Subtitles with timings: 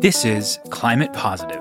[0.00, 1.60] This is Climate Positive,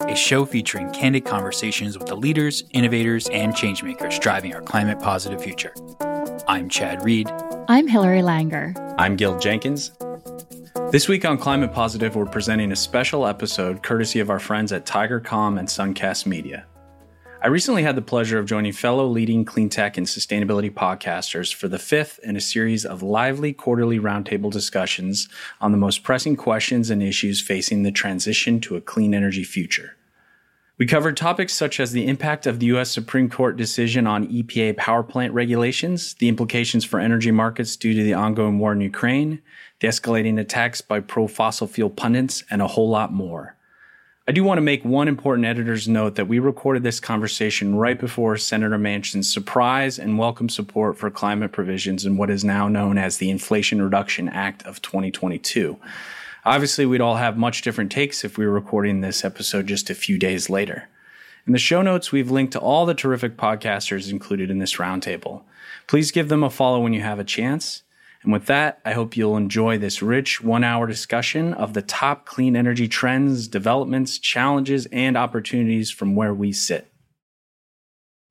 [0.00, 5.44] a show featuring candid conversations with the leaders, innovators, and changemakers driving our climate positive
[5.44, 5.74] future.
[6.48, 7.30] I'm Chad Reed.
[7.68, 8.74] I'm Hillary Langer.
[8.96, 9.92] I'm Gil Jenkins.
[10.92, 14.86] This week on Climate Positive, we're presenting a special episode courtesy of our friends at
[14.86, 16.64] Tiger TigerCom and Suncast Media.
[17.44, 21.68] I recently had the pleasure of joining fellow leading clean tech and sustainability podcasters for
[21.68, 25.28] the fifth in a series of lively quarterly roundtable discussions
[25.60, 29.94] on the most pressing questions and issues facing the transition to a clean energy future.
[30.78, 32.90] We covered topics such as the impact of the U.S.
[32.90, 38.02] Supreme Court decision on EPA power plant regulations, the implications for energy markets due to
[38.02, 39.42] the ongoing war in Ukraine,
[39.80, 43.54] the escalating attacks by pro fossil fuel pundits, and a whole lot more.
[44.26, 48.00] I do want to make one important editor's note that we recorded this conversation right
[48.00, 52.96] before Senator Manchin's surprise and welcome support for climate provisions in what is now known
[52.96, 55.76] as the Inflation Reduction Act of 2022.
[56.46, 59.94] Obviously, we'd all have much different takes if we were recording this episode just a
[59.94, 60.88] few days later.
[61.46, 65.42] In the show notes, we've linked to all the terrific podcasters included in this roundtable.
[65.86, 67.82] Please give them a follow when you have a chance.
[68.24, 72.24] And with that, I hope you'll enjoy this rich one hour discussion of the top
[72.24, 76.90] clean energy trends, developments, challenges, and opportunities from where we sit.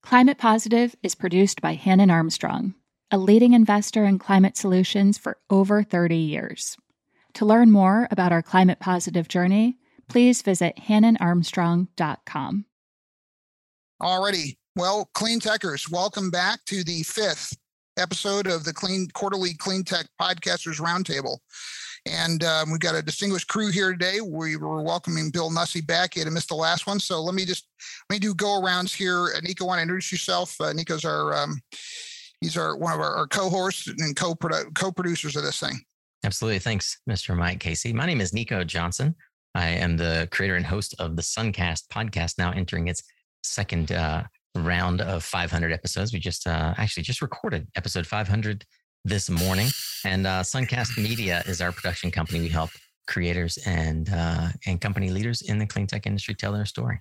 [0.01, 2.73] Climate Positive is produced by Hannon Armstrong,
[3.11, 6.75] a leading investor in climate solutions for over 30 years.
[7.35, 9.77] To learn more about our climate positive journey,
[10.09, 12.65] please visit hannonarmstrong.com.
[14.01, 14.57] Alrighty.
[14.75, 17.55] Well, clean techers, welcome back to the fifth
[17.97, 21.37] episode of the clean quarterly clean tech podcasters roundtable.
[22.05, 24.19] And um, we've got a distinguished crew here today.
[24.19, 26.15] We were welcoming bill nussey back.
[26.15, 26.99] He had missed the last one.
[26.99, 27.67] So let me just
[28.09, 29.33] let me do go arounds here.
[29.35, 30.59] Uh, nico want to introduce yourself?
[30.59, 31.61] Uh, nico's our um,
[32.41, 35.79] he's our one of our, our co-hosts and co co-producers of this thing.
[36.25, 36.59] Absolutely.
[36.59, 37.93] Thanks mr mike casey.
[37.93, 39.15] My name is nico johnson.
[39.55, 43.03] I am the creator and host of the suncast podcast now entering its
[43.43, 44.23] second uh,
[44.55, 46.13] round of 500 episodes.
[46.13, 48.65] We just uh, actually just recorded episode 500
[49.05, 49.67] this morning,
[50.05, 52.39] and uh, Suncast Media is our production company.
[52.39, 52.69] We help
[53.07, 56.99] creators and uh, and company leaders in the clean tech industry tell their story.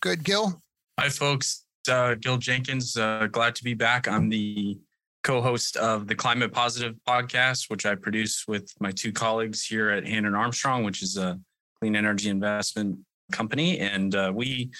[0.00, 0.62] Good, Gil.
[1.00, 1.64] Hi, folks.
[1.88, 2.96] Uh, Gil Jenkins.
[2.96, 4.06] Uh, glad to be back.
[4.06, 4.78] I'm the
[5.24, 10.06] co-host of the Climate Positive podcast, which I produce with my two colleagues here at
[10.06, 11.40] Hannon Armstrong, which is a
[11.80, 12.98] clean energy investment
[13.32, 14.70] company, and uh, we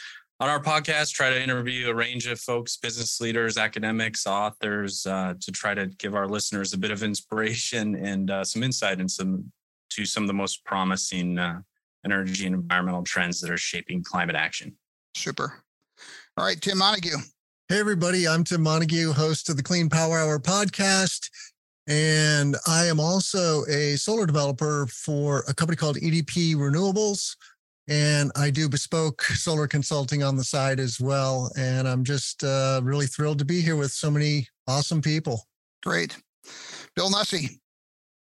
[0.42, 5.34] on our podcast, try to interview a range of folks, business leaders, academics, authors, uh,
[5.41, 9.08] to try to give our listeners a bit of inspiration and uh, some insight and
[9.08, 9.53] some
[9.91, 11.60] to some of the most promising uh,
[12.04, 14.76] energy and environmental trends that are shaping climate action.
[15.14, 15.62] Super.
[16.36, 17.19] All right, Tim Montague.
[17.69, 18.26] Hey, everybody.
[18.26, 21.30] I'm Tim Montague, host of the Clean Power Hour podcast.
[21.86, 27.36] And I am also a solar developer for a company called EDP Renewables
[27.88, 31.50] and I do bespoke solar consulting on the side as well.
[31.56, 35.47] And I'm just uh, really thrilled to be here with so many awesome people.
[35.82, 36.16] Great.
[36.94, 37.59] Bill Nussey.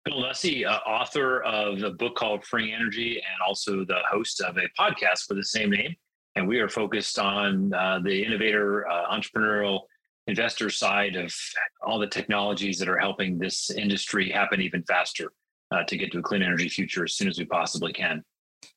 [0.04, 4.56] Bill Nussey, uh, author of a book called Free Energy and also the host of
[4.56, 5.94] a podcast for the same name.
[6.36, 9.80] And we are focused on uh, the innovator, uh, entrepreneurial
[10.26, 11.34] investor side of
[11.82, 15.32] all the technologies that are helping this industry happen even faster
[15.70, 18.22] uh, to get to a clean energy future as soon as we possibly can.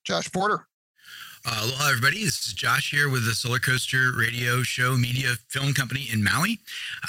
[0.03, 0.67] Josh Porter.
[1.45, 2.23] Uh, aloha, everybody.
[2.23, 6.57] This is Josh here with the Solar Coaster Radio Show Media Film Company in Maui.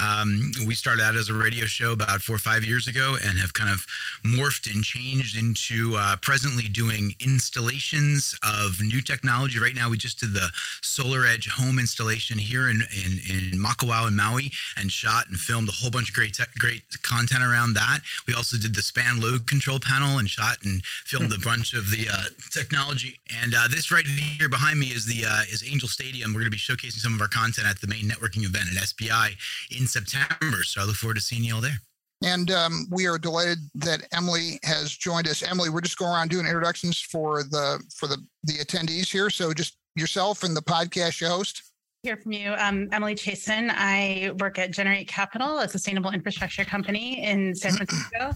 [0.02, 3.38] Um, we started out as a radio show about four or five years ago and
[3.38, 3.86] have kind of
[4.26, 9.60] morphed and changed into uh, presently doing installations of new technology.
[9.60, 10.48] Right now, we just did the
[10.82, 15.68] Solar Edge home installation here in, in, in Makawao in Maui and shot and filmed
[15.68, 18.00] a whole bunch of great, te- great content around that.
[18.26, 21.92] We also did the span load control panel and shot and filmed a bunch of
[21.92, 23.20] the uh, technology.
[23.40, 26.32] And uh, this right here behind me is the uh, is Angel Stadium.
[26.32, 28.82] We're going to be showcasing some of our content at the main networking event at
[28.82, 29.36] SPI
[29.76, 30.62] in September.
[30.62, 31.78] So I look forward to seeing you all there.
[32.22, 35.42] And um, we are delighted that Emily has joined us.
[35.42, 39.30] Emily, we're just going around doing introductions for the for the the attendees here.
[39.30, 41.62] So just yourself and the podcast you host
[42.04, 42.52] hear from you.
[42.58, 43.72] Um, Emily Chasan.
[43.74, 48.32] I work at Generate Capital, a sustainable infrastructure company in San Francisco,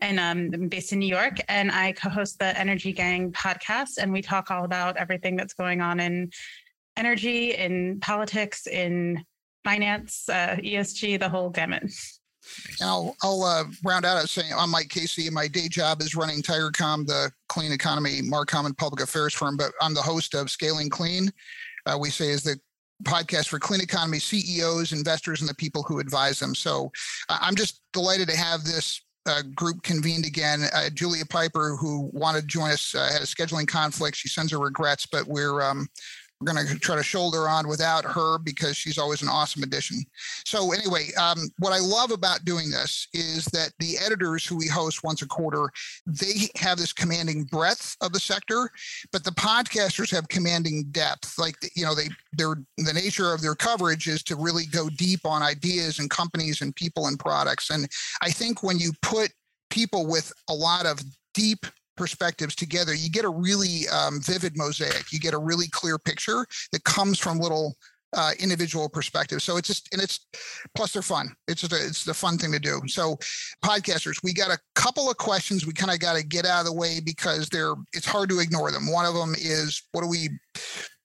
[0.00, 1.36] and um, I'm based in New York.
[1.48, 5.82] And I co-host the Energy Gang podcast, and we talk all about everything that's going
[5.82, 6.30] on in
[6.96, 9.22] energy, in politics, in
[9.64, 11.82] finance, uh, ESG, the whole gamut.
[11.82, 15.28] And I'll, I'll uh, round out saying I'm Mike Casey.
[15.28, 19.72] My day job is running TigerCom, the clean economy, Marcom, and public affairs firm, but
[19.82, 21.30] I'm the host of Scaling Clean.
[21.84, 22.58] Uh, we say is the
[23.02, 26.54] podcast for clean economy CEOs, investors, and the people who advise them.
[26.54, 26.90] So
[27.28, 30.64] I'm just delighted to have this uh, group convened again.
[30.74, 34.16] Uh, Julia Pyper, who wanted to join us, uh, had a scheduling conflict.
[34.16, 35.88] She sends her regrets, but we're um,
[36.40, 39.98] we're going to try to shoulder on without her because she's always an awesome addition.
[40.46, 44.66] So anyway, um, what I love about doing this is that the editors who we
[44.66, 45.70] host once a quarter,
[46.06, 48.70] they have this commanding breadth of the sector,
[49.12, 51.38] but the podcasters have commanding depth.
[51.38, 55.26] Like you know, they their the nature of their coverage is to really go deep
[55.26, 57.70] on ideas and companies and people and products.
[57.70, 57.86] And
[58.22, 59.30] I think when you put
[59.68, 61.00] people with a lot of
[61.34, 61.66] deep
[62.00, 65.12] perspectives together, you get a really um, vivid mosaic.
[65.12, 67.76] You get a really clear picture that comes from little
[68.16, 69.44] uh, individual perspectives.
[69.44, 70.26] So it's just, and it's
[70.74, 71.28] plus they're fun.
[71.46, 72.80] It's just a, it's the fun thing to do.
[72.86, 73.16] So
[73.62, 76.66] podcasters, we got a couple of questions we kind of got to get out of
[76.66, 78.90] the way because they're, it's hard to ignore them.
[78.90, 80.30] One of them is what do we,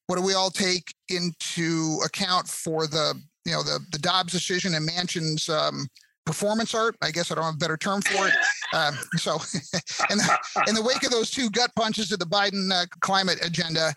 [0.08, 4.76] what do we all take into account for the, you know, the, the Dobbs decision
[4.76, 5.88] and Manchin's um,
[6.26, 6.96] performance art.
[7.02, 8.34] I guess I don't have a better term for it.
[8.74, 9.34] Um, so,
[10.10, 13.40] in the, in the wake of those two gut punches to the Biden uh, climate
[13.44, 13.94] agenda,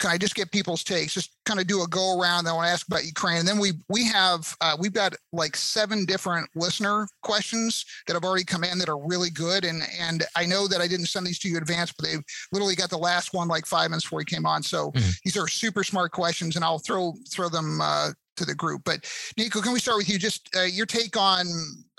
[0.00, 1.12] can I just get people's takes?
[1.12, 2.48] Just kind of do a go around.
[2.48, 5.54] I want to ask about Ukraine, and then we we have uh, we've got like
[5.54, 9.64] seven different listener questions that have already come in that are really good.
[9.64, 12.16] And and I know that I didn't send these to you in advance, but they
[12.50, 14.62] literally got the last one like five minutes before he came on.
[14.62, 15.10] So mm-hmm.
[15.24, 18.10] these are super smart questions, and I'll throw throw them uh,
[18.40, 18.82] to the group.
[18.84, 20.18] But Nico, can we start with you?
[20.18, 21.46] Just uh, your take on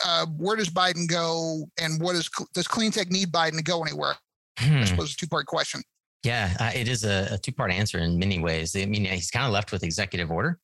[0.05, 3.81] uh, where does Biden go, and what is does clean tech need Biden to go
[3.83, 4.15] anywhere?
[4.59, 4.77] Hmm.
[4.77, 5.81] I suppose a two part question.
[6.23, 8.75] Yeah, uh, it is a, a two part answer in many ways.
[8.75, 10.59] I mean, he's kind of left with executive order.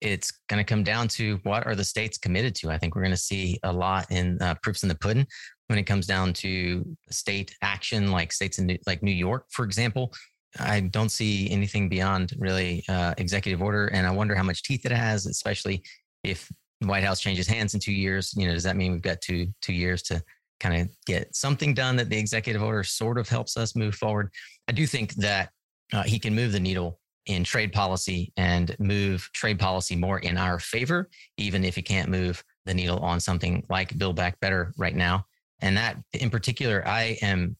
[0.00, 2.70] It's going to come down to what are the states committed to.
[2.70, 5.26] I think we're going to see a lot in uh, proofs in the pudding
[5.66, 9.64] when it comes down to state action, like states in New, like New York, for
[9.64, 10.12] example.
[10.58, 14.84] I don't see anything beyond really uh, executive order, and I wonder how much teeth
[14.84, 15.82] it has, especially
[16.24, 16.50] if
[16.80, 18.34] the White House changes hands in two years.
[18.36, 20.22] You know, does that mean we've got two two years to
[20.58, 24.30] kind of get something done that the executive order sort of helps us move forward?
[24.68, 25.50] I do think that
[25.92, 30.36] uh, he can move the needle in trade policy and move trade policy more in
[30.36, 34.72] our favor, even if he can't move the needle on something like Build Back Better
[34.76, 35.24] right now.
[35.60, 37.56] And that, in particular, I am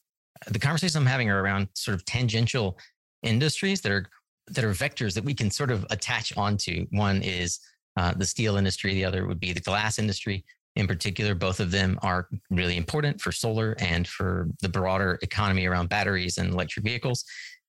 [0.49, 2.79] the conversations I'm having are around sort of tangential
[3.23, 4.07] industries that are
[4.49, 6.87] that are vectors that we can sort of attach onto.
[6.91, 7.61] One is
[7.97, 8.95] uh, the steel industry.
[8.95, 10.45] The other would be the glass industry.
[10.77, 15.67] In particular, both of them are really important for solar and for the broader economy
[15.67, 17.25] around batteries and electric vehicles.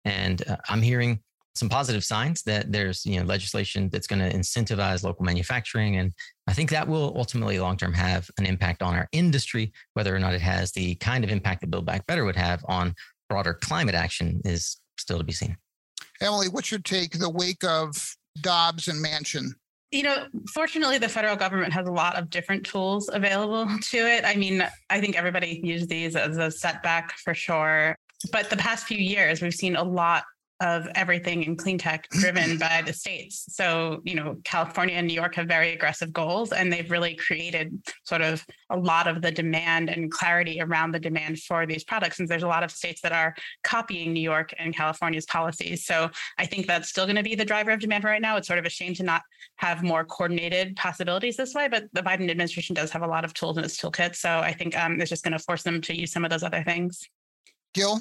[0.05, 1.19] And uh, I'm hearing
[1.55, 6.13] some positive signs that there's you know legislation that's going to incentivize local manufacturing and
[6.47, 10.19] i think that will ultimately long term have an impact on our industry whether or
[10.19, 12.93] not it has the kind of impact that build back better would have on
[13.29, 15.55] broader climate action is still to be seen
[16.21, 19.51] emily what's your take the wake of dobbs and manchin
[19.91, 24.23] you know, fortunately, the federal government has a lot of different tools available to it.
[24.25, 27.97] I mean, I think everybody uses these as a setback for sure.
[28.31, 30.23] But the past few years, we've seen a lot
[30.61, 33.45] of everything in clean tech driven by the states.
[33.49, 37.81] So, you know, California and New York have very aggressive goals, and they've really created
[38.03, 42.19] sort of a lot of the demand and clarity around the demand for these products.
[42.19, 45.83] And there's a lot of states that are copying New York and California's policies.
[45.83, 48.37] So I think that's still going to be the driver of demand right now.
[48.37, 49.23] It's sort of a shame to not
[49.57, 53.33] have more coordinated possibilities this way, but the Biden administration does have a lot of
[53.33, 54.15] tools in its toolkit.
[54.15, 56.43] So I think um, it's just going to force them to use some of those
[56.43, 57.09] other things.
[57.73, 57.99] Gil?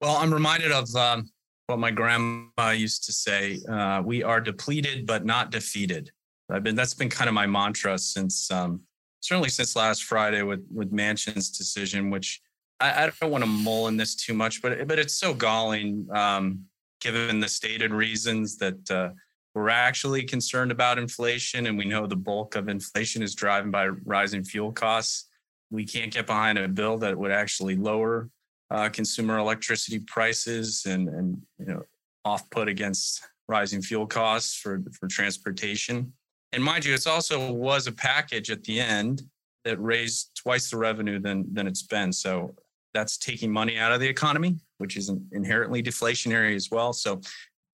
[0.00, 1.30] Well, I'm reminded of um,
[1.66, 6.10] what my grandma used to say uh, we are depleted but not defeated.
[6.50, 8.82] I've been that's been kind of my mantra since um,
[9.20, 12.42] certainly since last friday with with manchin's decision which
[12.80, 16.06] i, I don't want to mull in this too much but but it's so galling
[16.12, 16.66] um,
[17.00, 19.10] given the stated reasons that uh,
[19.54, 23.88] we're actually concerned about inflation and we know the bulk of inflation is driven by
[23.88, 25.28] rising fuel costs.
[25.70, 28.30] We can't get behind a bill that would actually lower
[28.74, 31.82] uh, consumer electricity prices and and you know
[32.24, 36.12] off put against rising fuel costs for for transportation.
[36.52, 39.22] And mind you, it's also was a package at the end
[39.64, 42.12] that raised twice the revenue than than it's been.
[42.12, 42.54] So
[42.92, 46.92] that's taking money out of the economy, which is inherently deflationary as well.
[46.92, 47.20] So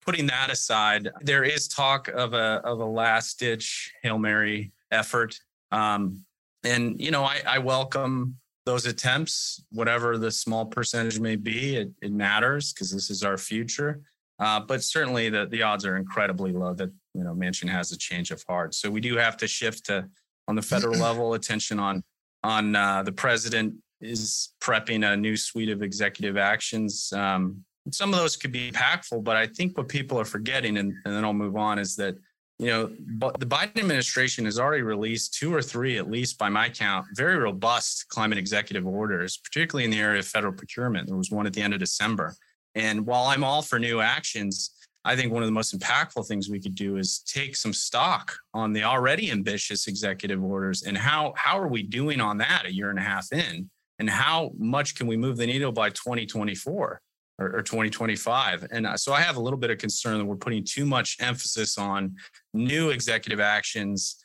[0.05, 5.39] putting that aside, there is talk of a of a last ditch hail mary effort.
[5.71, 6.25] Um,
[6.63, 11.91] and you know, I, I welcome those attempts, whatever the small percentage may be, it,
[12.01, 14.01] it matters because this is our future.
[14.39, 17.97] Uh, but certainly the, the odds are incredibly low that you know Manchin has a
[17.97, 18.73] change of heart.
[18.73, 20.07] So we do have to shift to
[20.47, 22.03] on the federal level attention on
[22.43, 27.13] on uh, the president is prepping a new suite of executive actions.
[27.13, 30.93] Um, some of those could be impactful, but I think what people are forgetting, and,
[31.05, 32.15] and then I'll move on, is that
[32.61, 36.47] you know, but the Biden administration has already released two or three, at least by
[36.47, 41.07] my count, very robust climate executive orders, particularly in the area of federal procurement.
[41.07, 42.35] There was one at the end of December.
[42.75, 46.49] And while I'm all for new actions, I think one of the most impactful things
[46.49, 51.33] we could do is take some stock on the already ambitious executive orders and how
[51.35, 54.93] how are we doing on that a year and a half in, and how much
[54.93, 57.01] can we move the needle by 2024
[57.39, 58.67] or, or 2025?
[58.71, 61.17] And uh, so I have a little bit of concern that we're putting too much
[61.19, 62.15] emphasis on
[62.53, 64.23] new executive actions.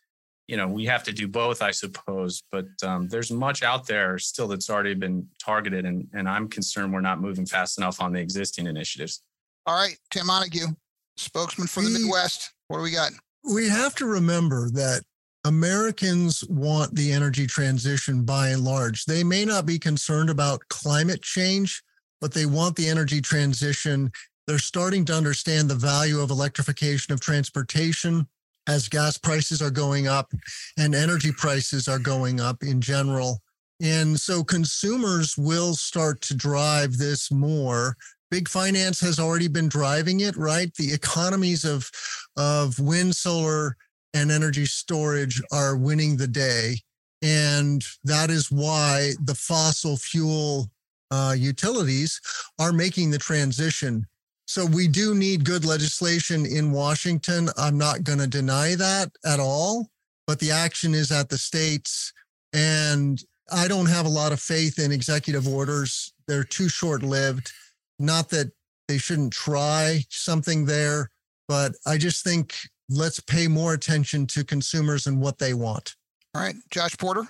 [0.49, 4.19] You know, we have to do both, I suppose, but um, there's much out there
[4.19, 8.13] still that's already been targeted, and and I'm concerned we're not moving fast enough on
[8.13, 9.23] the existing initiatives.
[9.67, 10.69] All right, Tim Montague,
[11.17, 12.53] spokesman for the Midwest.
[12.69, 13.11] What do we got?
[13.53, 15.03] we have to remember that
[15.45, 19.05] Americans want the energy transition by and large.
[19.05, 21.83] They may not be concerned about climate change,
[22.21, 24.11] but they want the energy transition.
[24.47, 28.27] They're starting to understand the value of electrification of transportation
[28.69, 30.33] as gas prices are going up
[30.77, 33.41] and energy prices are going up in general.
[33.81, 37.97] And so consumers will start to drive this more.
[38.31, 40.73] Big finance has already been driving it, right?
[40.75, 41.91] The economies of
[42.37, 43.77] of wind, solar,
[44.15, 46.77] and energy storage are winning the day.
[47.23, 50.71] And that is why the fossil fuel
[51.11, 52.21] uh, utilities
[52.59, 54.07] are making the transition.
[54.47, 57.49] So we do need good legislation in Washington.
[57.57, 59.89] I'm not going to deny that at all,
[60.27, 62.13] but the action is at the states.
[62.53, 63.23] And
[63.53, 66.13] I don't have a lot of faith in executive orders.
[66.29, 67.53] They're too short lived.
[67.99, 68.53] Not that
[68.89, 71.11] they shouldn't try something there,
[71.49, 72.55] but I just think
[72.89, 75.97] let's pay more attention to consumers and what they want.
[76.35, 77.27] All right, Josh Porter.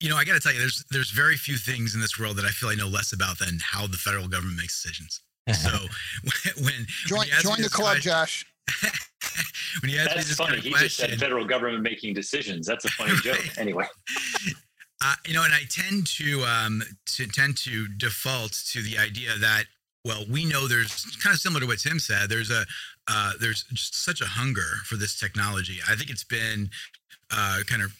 [0.00, 2.36] You know, I got to tell you, there's there's very few things in this world
[2.36, 5.20] that I feel I know less about than how the federal government makes decisions.
[5.62, 5.70] So
[6.56, 8.44] when when Join you ask me join the club, question- Josh.
[9.80, 10.48] when you ask me That's this funny.
[10.48, 12.66] kind of He just said federal government making decisions.
[12.66, 13.40] That's a funny joke.
[13.58, 13.86] Anyway,
[15.04, 16.82] Uh, you know, and I tend to um,
[17.16, 19.64] to tend to default to the idea that
[20.04, 22.28] well, we know there's kind of similar to what Tim said.
[22.28, 22.64] There's a
[23.08, 25.78] uh, there's just such a hunger for this technology.
[25.88, 26.70] I think it's been
[27.30, 27.92] uh, kind of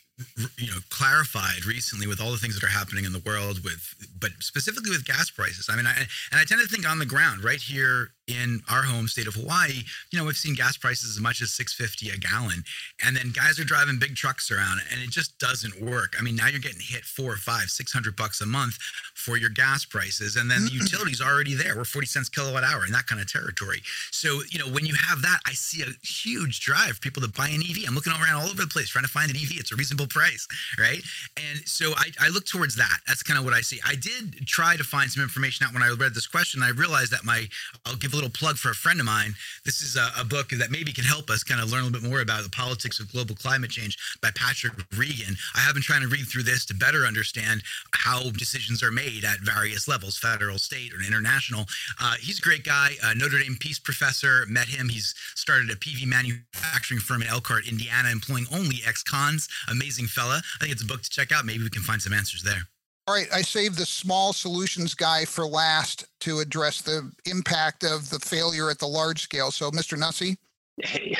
[0.58, 3.94] you know clarified recently with all the things that are happening in the world with
[4.18, 5.68] but specifically with gas prices.
[5.70, 8.82] I mean i and i tend to think on the ground right here in our
[8.82, 12.18] home state of hawaii you know we've seen gas prices as much as 650 a
[12.18, 12.64] gallon
[13.04, 16.16] and then guys are driving big trucks around and it just doesn't work.
[16.18, 18.78] I mean now you're getting hit four or five six hundred bucks a month
[19.14, 20.82] for your gas prices and then the mm-hmm.
[20.82, 21.76] utilities already there.
[21.76, 23.82] We're 40 cents kilowatt hour in that kind of territory.
[24.10, 27.28] So you know when you have that i see a huge drive for people to
[27.28, 29.48] buy an ev i'm looking around all over the place trying to find an ev
[29.52, 30.46] it's a reasonable price
[30.78, 31.00] right?
[31.36, 32.98] And so i, I look towards that.
[33.06, 33.80] That's kind of what i see.
[33.86, 36.62] I did try to find some information out when i read this question.
[36.62, 37.46] I realized that my
[37.84, 39.34] i'll give a little plug for a friend of mine.
[39.64, 42.00] This is a, a book that maybe can help us kind of learn a little
[42.00, 45.36] bit more about the politics of global climate change by patrick regan.
[45.54, 49.24] I have been trying to read through this to better understand how decisions are made
[49.24, 51.66] at various levels federal state or international.
[52.00, 54.88] Uh, he's a great guy uh, notre dame peace professor met him.
[54.88, 59.48] He's started a pv manufacturing firm in elkhart indiana employing only ex-cons.
[59.68, 60.40] Amazing fella.
[60.56, 61.44] I think it's a book to check out.
[61.44, 62.66] Maybe we can find some answers there
[63.08, 68.10] All right, I saved the small solutions guy for last to address the impact of
[68.10, 69.52] the failure at the large scale.
[69.52, 69.96] So, Mr.
[69.96, 70.36] Nussey,
[70.82, 71.16] hey,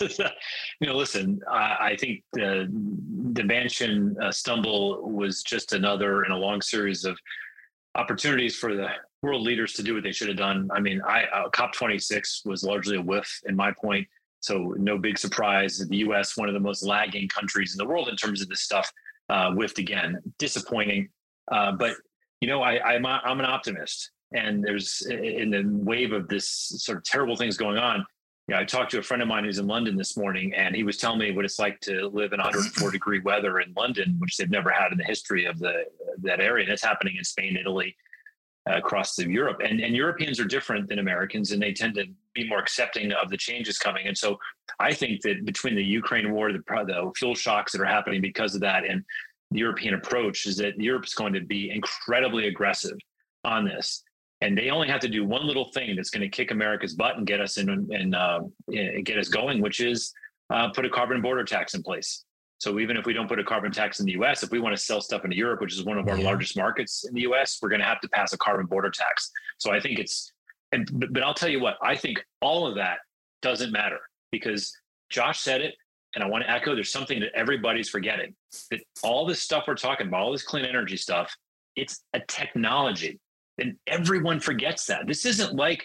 [0.80, 2.68] you know, listen, I, I think the
[3.32, 7.18] the Manchin uh, stumble was just another in a long series of
[7.94, 8.88] opportunities for the
[9.22, 10.68] world leaders to do what they should have done.
[10.74, 14.06] I mean, I uh, COP26 was largely a whiff, in my point.
[14.40, 15.78] So no big surprise.
[15.78, 18.60] The U.S., one of the most lagging countries in the world in terms of this
[18.60, 18.92] stuff,
[19.28, 20.18] uh, whiffed again.
[20.38, 21.08] Disappointing.
[21.50, 21.96] Uh, but
[22.40, 26.48] you know, I, I'm a, I'm an optimist, and there's in the wave of this
[26.48, 28.04] sort of terrible things going on.
[28.48, 30.82] Yeah, I talked to a friend of mine who's in London this morning, and he
[30.82, 34.36] was telling me what it's like to live in 104 degree weather in London, which
[34.36, 35.84] they've never had in the history of the
[36.18, 36.64] that area.
[36.64, 37.96] And it's happening in Spain, Italy,
[38.68, 39.60] uh, across the Europe.
[39.64, 43.30] And and Europeans are different than Americans, and they tend to be more accepting of
[43.30, 44.06] the changes coming.
[44.06, 44.38] And so
[44.80, 48.54] I think that between the Ukraine war, the, the fuel shocks that are happening because
[48.54, 49.04] of that, and
[49.50, 52.96] the European approach, is that Europe's going to be incredibly aggressive
[53.44, 54.02] on this
[54.44, 57.16] and they only have to do one little thing that's going to kick America's butt
[57.16, 58.40] and get us in and uh,
[59.02, 60.12] get us going, which is
[60.50, 62.24] uh, put a carbon border tax in place.
[62.58, 64.76] So even if we don't put a carbon tax in the U.S., if we want
[64.76, 66.24] to sell stuff into Europe, which is one of our Yeah.
[66.24, 69.30] largest markets in the U.S., we're going to have to pass a carbon border tax.
[69.56, 70.30] So I think it's,
[70.74, 72.98] and but, I'll tell you what, I think all of that
[73.42, 74.00] doesn't matter
[74.30, 74.72] because
[75.10, 75.74] Josh said it,
[76.14, 76.74] and I want to echo.
[76.74, 78.34] There's something that everybody's forgetting
[78.70, 81.34] that all this stuff we're talking about, all this clean energy stuff,
[81.76, 83.18] it's a technology
[83.58, 85.06] and everyone forgets that.
[85.06, 85.84] This isn't like,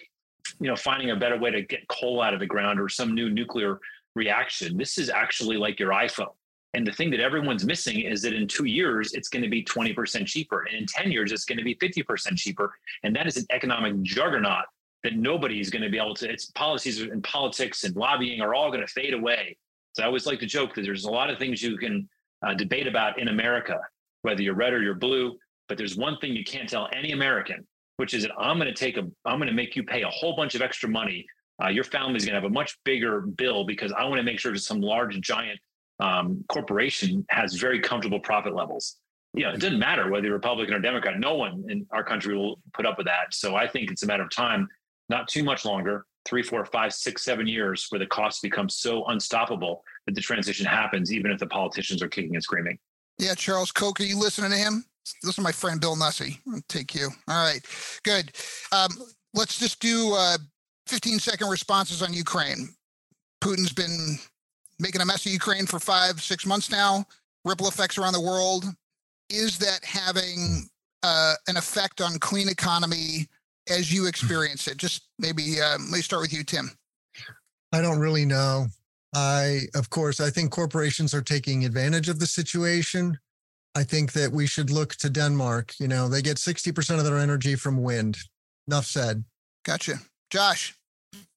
[0.60, 3.14] you know, finding a better way to get coal out of the ground or some
[3.14, 3.78] new nuclear
[4.14, 4.76] reaction.
[4.76, 6.34] This is actually like your iPhone.
[6.74, 9.64] And the thing that everyone's missing is that in two years, it's going to be
[9.64, 10.62] 20% cheaper.
[10.62, 12.72] And in 10 years, it's going to be 50% cheaper.
[13.02, 14.66] And that is an economic juggernaut
[15.02, 18.70] that nobody's going to be able to, its policies and politics and lobbying are all
[18.70, 19.56] going to fade away.
[19.94, 22.08] So I always like to joke that there's a lot of things you can
[22.46, 23.80] uh, debate about in America,
[24.22, 25.36] whether you're red or you're blue.
[25.68, 27.66] But there's one thing you can't tell any American,
[27.96, 30.08] which is that I'm going to take a, I'm going to make you pay a
[30.08, 31.26] whole bunch of extra money.
[31.62, 34.38] Uh, your family's going to have a much bigger bill because I want to make
[34.38, 35.58] sure that some large giant
[36.00, 38.96] um, corporation has very comfortable profit levels.
[39.34, 41.20] You know, it doesn't matter whether you're Republican or Democrat.
[41.20, 43.32] No one in our country will put up with that.
[43.32, 44.66] So I think it's a matter of time,
[45.10, 49.04] not too much longer, three, four, five, six, seven years, where the costs become so
[49.06, 52.78] unstoppable that the transition happens, even if the politicians are kicking and screaming.
[53.18, 54.84] Yeah, Charles Koch, are you listening to him?
[55.22, 56.38] This is my friend Bill Nussey.
[56.68, 57.08] Take you.
[57.28, 57.60] All right,
[58.04, 58.30] good.
[58.72, 58.90] Um,
[59.34, 60.38] let's just do uh,
[60.86, 62.68] 15 second responses on Ukraine.
[63.42, 64.16] Putin's been
[64.78, 67.04] making a mess of Ukraine for five, six months now,
[67.44, 68.64] ripple effects around the world.
[69.28, 70.68] Is that having
[71.02, 73.28] uh, an effect on clean economy
[73.68, 74.76] as you experience it?
[74.76, 76.70] Just maybe uh, let me start with you, Tim.
[77.72, 78.66] I don't really know.
[79.14, 83.18] I, of course, I think corporations are taking advantage of the situation.
[83.74, 85.74] I think that we should look to Denmark.
[85.78, 88.18] You know, they get 60% of their energy from wind.
[88.68, 89.24] Enough said.
[89.64, 89.94] Gotcha.
[90.30, 90.74] Josh.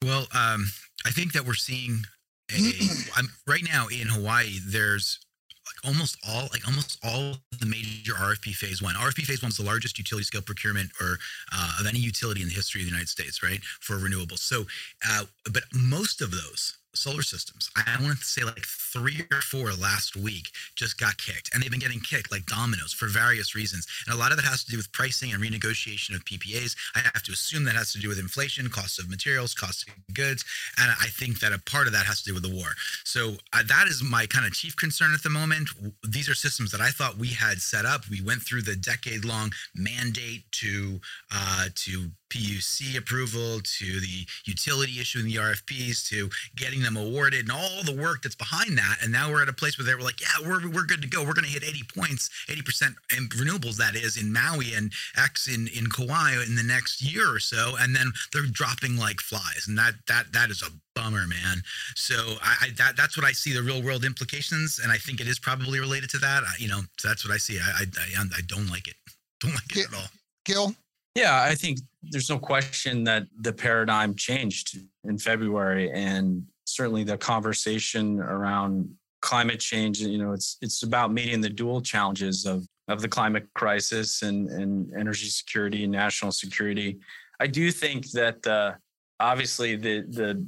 [0.03, 0.65] Well, um,
[1.05, 2.03] I think that we're seeing
[2.51, 2.55] a,
[3.15, 5.19] I'm, right now in Hawaii, there's
[5.65, 8.95] like almost all like almost all the major RFP phase one.
[8.95, 11.17] RFP phase one is the largest utility scale procurement or
[11.53, 13.63] uh, of any utility in the history of the United States, right?
[13.81, 14.39] For renewables.
[14.39, 14.65] So,
[15.09, 17.69] uh, but most of those solar systems.
[17.75, 21.71] I want to say like three or four last week just got kicked, and they've
[21.71, 23.87] been getting kicked like dominoes for various reasons.
[24.05, 26.75] And a lot of it has to do with pricing and renegotiation of PPAs.
[26.95, 30.13] I have to assume that has to do with inflation, costs of materials, costs of
[30.13, 30.45] goods,
[30.79, 32.69] and I think that a part of that has to do with the war.
[33.03, 35.69] So uh, that is my kind of chief concern at the moment.
[36.07, 38.09] These are systems that I thought we had set up.
[38.09, 40.99] We went through the decade-long mandate to
[41.33, 47.51] uh, to PUC approval to the utility issuing the RFPs to getting them awarded and
[47.51, 48.97] all the work that's behind that.
[49.01, 51.07] And now we're at a place where they were like, yeah, we're, we're good to
[51.07, 51.23] go.
[51.23, 55.47] We're going to hit 80 points, 80% in renewables, that is, in Maui and X
[55.47, 57.75] in, in Kauai in the next year or so.
[57.79, 59.65] And then they're dropping like flies.
[59.67, 61.61] And that that that is a bummer, man.
[61.95, 64.79] So I, I that that's what I see the real world implications.
[64.81, 66.43] And I think it is probably related to that.
[66.43, 67.59] I, you know, so that's what I see.
[67.59, 68.95] I, I, I don't like it.
[69.39, 70.09] Don't like it at all.
[70.45, 70.75] Gil?
[71.15, 77.17] Yeah, I think there's no question that the paradigm changed in February, and certainly the
[77.17, 78.89] conversation around
[79.21, 79.99] climate change.
[79.99, 84.49] You know, it's it's about meeting the dual challenges of of the climate crisis and
[84.49, 86.99] and energy security and national security.
[87.39, 88.73] I do think that uh,
[89.19, 90.45] obviously the the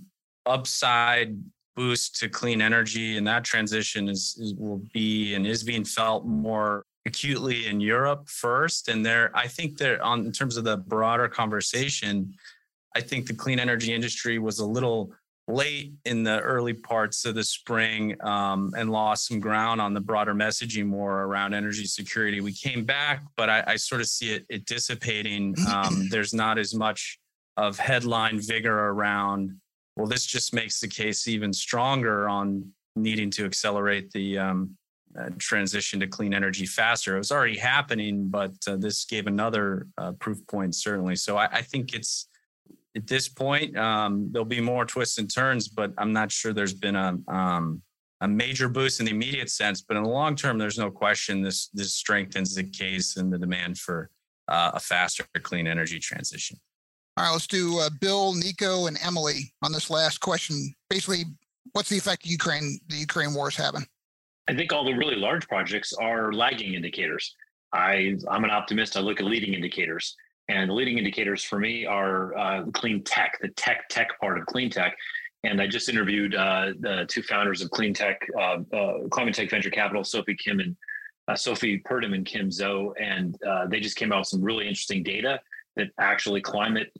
[0.47, 1.37] upside
[1.75, 6.25] boost to clean energy and that transition is, is will be and is being felt
[6.25, 10.77] more acutely in Europe first, and there I think there on in terms of the
[10.77, 12.33] broader conversation,
[12.95, 15.13] I think the clean energy industry was a little
[15.47, 20.01] late in the early parts of the spring um, and lost some ground on the
[20.01, 22.41] broader messaging more around energy security.
[22.41, 25.55] We came back, but I, I sort of see it, it dissipating.
[25.71, 27.19] Um, there's not as much
[27.57, 29.51] of headline vigor around.
[29.95, 34.75] Well, this just makes the case even stronger on needing to accelerate the um,
[35.19, 37.15] uh, transition to clean energy faster.
[37.15, 41.15] It was already happening, but uh, this gave another uh, proof point, certainly.
[41.15, 42.27] So I, I, think it's
[42.95, 46.73] at this point, um, there'll be more twists and turns, but I'm not sure there's
[46.73, 47.81] been a, um,
[48.21, 49.81] a major boost in the immediate sense.
[49.81, 53.37] But in the long term, there's no question this, this strengthens the case and the
[53.37, 54.09] demand for
[54.47, 56.57] uh, a faster clean energy transition.
[57.17, 60.73] All right, let's do uh, Bill, Nico, and Emily on this last question.
[60.89, 61.23] Basically,
[61.71, 63.85] what's the effect Ukraine the Ukraine war is having?
[64.47, 67.35] I think all the really large projects are lagging indicators.
[67.73, 68.95] I, I'm an optimist.
[68.95, 70.15] I look at leading indicators.
[70.47, 74.45] And the leading indicators for me are uh, clean tech, the tech tech part of
[74.45, 74.95] clean tech.
[75.43, 79.49] And I just interviewed uh, the two founders of Clean Tech, uh, uh Climate Tech
[79.49, 80.75] Venture Capital, Sophie Kim and
[81.27, 84.67] uh, Sophie Purdom and Kim Zou, and uh, they just came out with some really
[84.67, 85.39] interesting data
[85.75, 86.91] that actually climate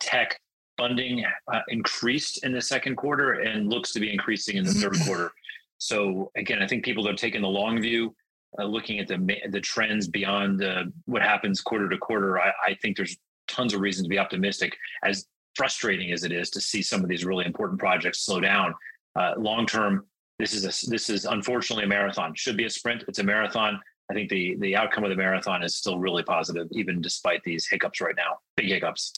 [0.00, 0.40] tech
[0.78, 1.24] funding
[1.68, 5.32] increased in the second quarter and looks to be increasing in the third quarter.
[5.80, 8.14] So again, I think people that are taking the long view,
[8.58, 9.16] uh, looking at the
[9.50, 12.38] the trends beyond uh, what happens quarter to quarter.
[12.38, 13.16] I, I, think there's
[13.48, 14.76] tons of reason to be optimistic.
[15.02, 18.74] As frustrating as it is to see some of these really important projects slow down,
[19.16, 20.06] uh, long term,
[20.38, 22.34] this is a this is unfortunately a marathon.
[22.34, 23.04] Should be a sprint.
[23.08, 23.80] It's a marathon.
[24.10, 27.66] I think the the outcome of the marathon is still really positive, even despite these
[27.66, 28.38] hiccups right now.
[28.56, 29.12] Big hiccups.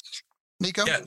[0.60, 0.86] Nico.
[0.86, 1.00] Yeah.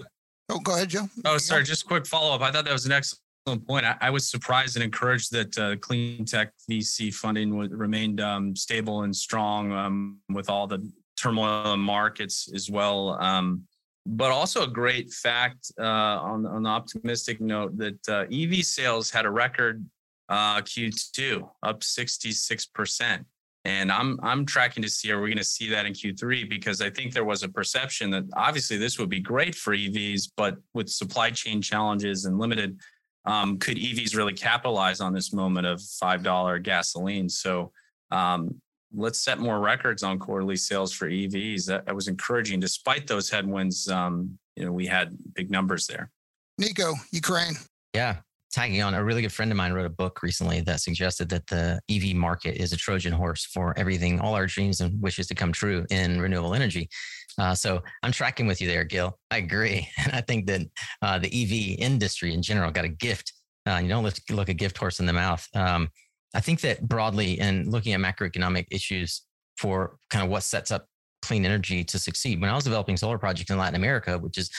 [0.49, 1.07] Oh, go ahead, Joe.
[1.23, 1.63] Oh, sorry.
[1.63, 2.41] Just quick follow up.
[2.41, 3.85] I thought that was an excellent point.
[3.85, 8.55] I, I was surprised and encouraged that uh, clean tech VC funding w- remained um,
[8.55, 13.17] stable and strong um, with all the turmoil in markets as well.
[13.21, 13.63] Um,
[14.07, 19.25] but also a great fact uh, on, the optimistic note that uh, EV sales had
[19.25, 19.83] a record
[20.29, 23.25] uh, Q2, up 66%.
[23.65, 26.81] And I'm I'm tracking to see are we going to see that in Q3 because
[26.81, 30.57] I think there was a perception that obviously this would be great for EVs, but
[30.75, 32.79] with supply chain challenges and limited,
[33.25, 37.29] um, could EVs really capitalize on this moment of five dollar gasoline?
[37.29, 37.71] So
[38.11, 38.61] um,
[38.93, 41.65] let's set more records on quarterly sales for EVs.
[41.65, 43.87] That, that was encouraging, despite those headwinds.
[43.87, 46.11] Um, you know, we had big numbers there.
[46.57, 47.55] Nico, Ukraine.
[47.93, 48.17] Yeah,
[48.51, 51.45] tagging on, a really good friend of mine wrote a book recently that suggested that
[51.47, 55.35] the EV market is a Trojan horse for everything, all our dreams and wishes to
[55.35, 56.89] come true in renewable energy.
[57.37, 59.17] Uh, so I'm tracking with you there, Gil.
[59.31, 59.87] I agree.
[59.97, 60.61] And I think that
[61.01, 63.33] uh, the EV industry in general got a gift.
[63.67, 65.47] Uh, you don't look, look a gift horse in the mouth.
[65.55, 65.89] Um,
[66.35, 69.23] I think that broadly, and looking at macroeconomic issues
[69.57, 70.85] for kind of what sets up
[71.21, 74.51] clean energy to succeed, when I was developing solar projects in Latin America, which is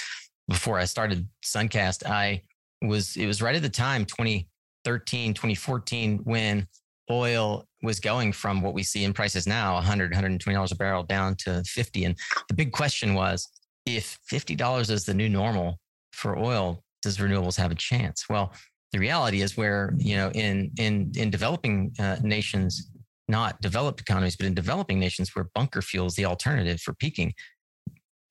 [0.48, 2.42] before I started Suncast, I
[2.82, 6.66] was it was right at the time 2013 2014 when
[7.10, 11.02] oil was going from what we see in prices now 100 120 dollars a barrel
[11.02, 12.16] down to 50 and
[12.48, 13.48] the big question was
[13.84, 15.78] if 50 dollars is the new normal
[16.12, 18.52] for oil does renewables have a chance well
[18.92, 22.90] the reality is where you know in in in developing uh, nations
[23.28, 27.32] not developed economies but in developing nations where bunker fuel is the alternative for peaking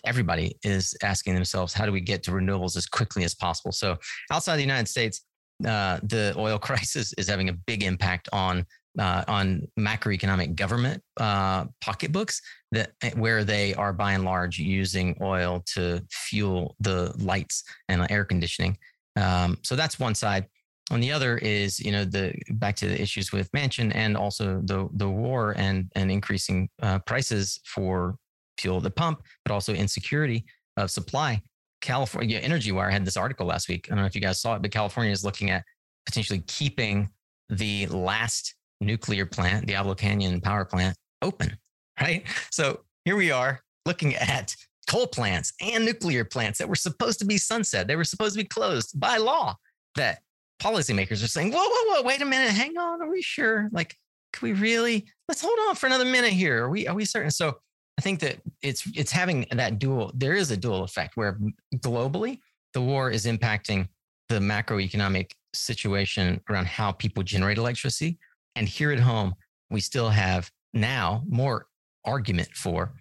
[0.05, 3.71] everybody is asking themselves, how do we get to renewables as quickly as possible?
[3.71, 3.97] So
[4.31, 5.25] outside the United States,
[5.65, 8.65] uh, the oil crisis is having a big impact on
[8.97, 12.41] uh, on macroeconomic government uh, pocketbooks
[12.71, 18.09] that eh, where they are by and large using oil to fuel the lights and
[18.09, 18.77] air conditioning.
[19.17, 20.47] Um, so that's one side.
[20.91, 24.61] On the other is you know the back to the issues with Manchin and also
[24.63, 28.17] the the war and and increasing uh, prices for
[28.59, 30.45] fuel at the pump, but also insecurity
[30.77, 31.41] of supply.
[31.85, 33.87] California Energy Wire had this article last week.
[33.87, 35.63] I don't know if you guys saw it, but California is looking at
[36.07, 37.09] potentially keeping
[37.49, 41.55] the last nuclear plant, Diablo Canyon power plant, open.
[42.01, 42.23] Right.
[42.49, 44.55] So here we are looking at
[44.89, 47.87] coal plants and nuclear plants that were supposed to be sunset.
[47.87, 49.55] They were supposed to be closed by law.
[49.93, 50.19] That
[50.59, 53.69] policymakers are saying, whoa, whoa, whoa, wait a minute, hang on, are we sure?
[53.71, 53.95] Like,
[54.33, 55.05] can we really?
[55.27, 56.63] Let's hold on for another minute here.
[56.63, 56.87] Are we?
[56.87, 57.29] Are we certain?
[57.29, 57.59] So
[57.97, 60.11] I think that it's it's having that dual.
[60.13, 61.37] There is a dual effect where
[61.77, 62.39] globally
[62.73, 63.87] the war is impacting
[64.27, 68.17] the macroeconomic situation around how people generate electricity,
[68.55, 69.33] and here at home
[69.69, 71.67] we still have now more
[72.05, 72.93] argument for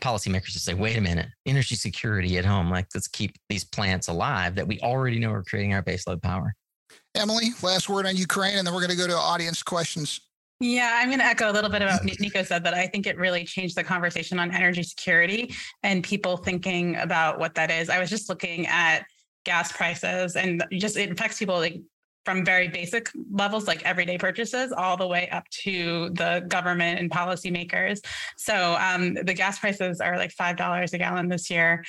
[0.00, 2.70] policymakers to say, wait a minute, energy security at home.
[2.70, 6.54] Like let's keep these plants alive that we already know are creating our baseload power.
[7.14, 10.20] Emily, last word on Ukraine, and then we're going to go to audience questions.
[10.58, 13.18] Yeah, I'm going to echo a little bit about Nico said that I think it
[13.18, 17.90] really changed the conversation on energy security and people thinking about what that is.
[17.90, 19.04] I was just looking at
[19.44, 21.80] gas prices and just it affects people like
[22.24, 27.10] from very basic levels like everyday purchases all the way up to the government and
[27.10, 28.00] policymakers.
[28.36, 31.84] So um, the gas prices are like five dollars a gallon this year.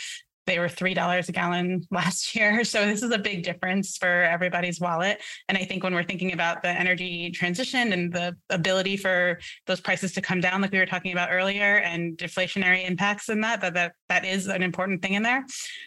[0.47, 2.63] They were $3 a gallon last year.
[2.63, 5.21] So this is a big difference for everybody's wallet.
[5.47, 9.79] And I think when we're thinking about the energy transition and the ability for those
[9.79, 13.61] prices to come down, like we were talking about earlier, and deflationary impacts in that,
[13.61, 15.45] that that, that is an important thing in there.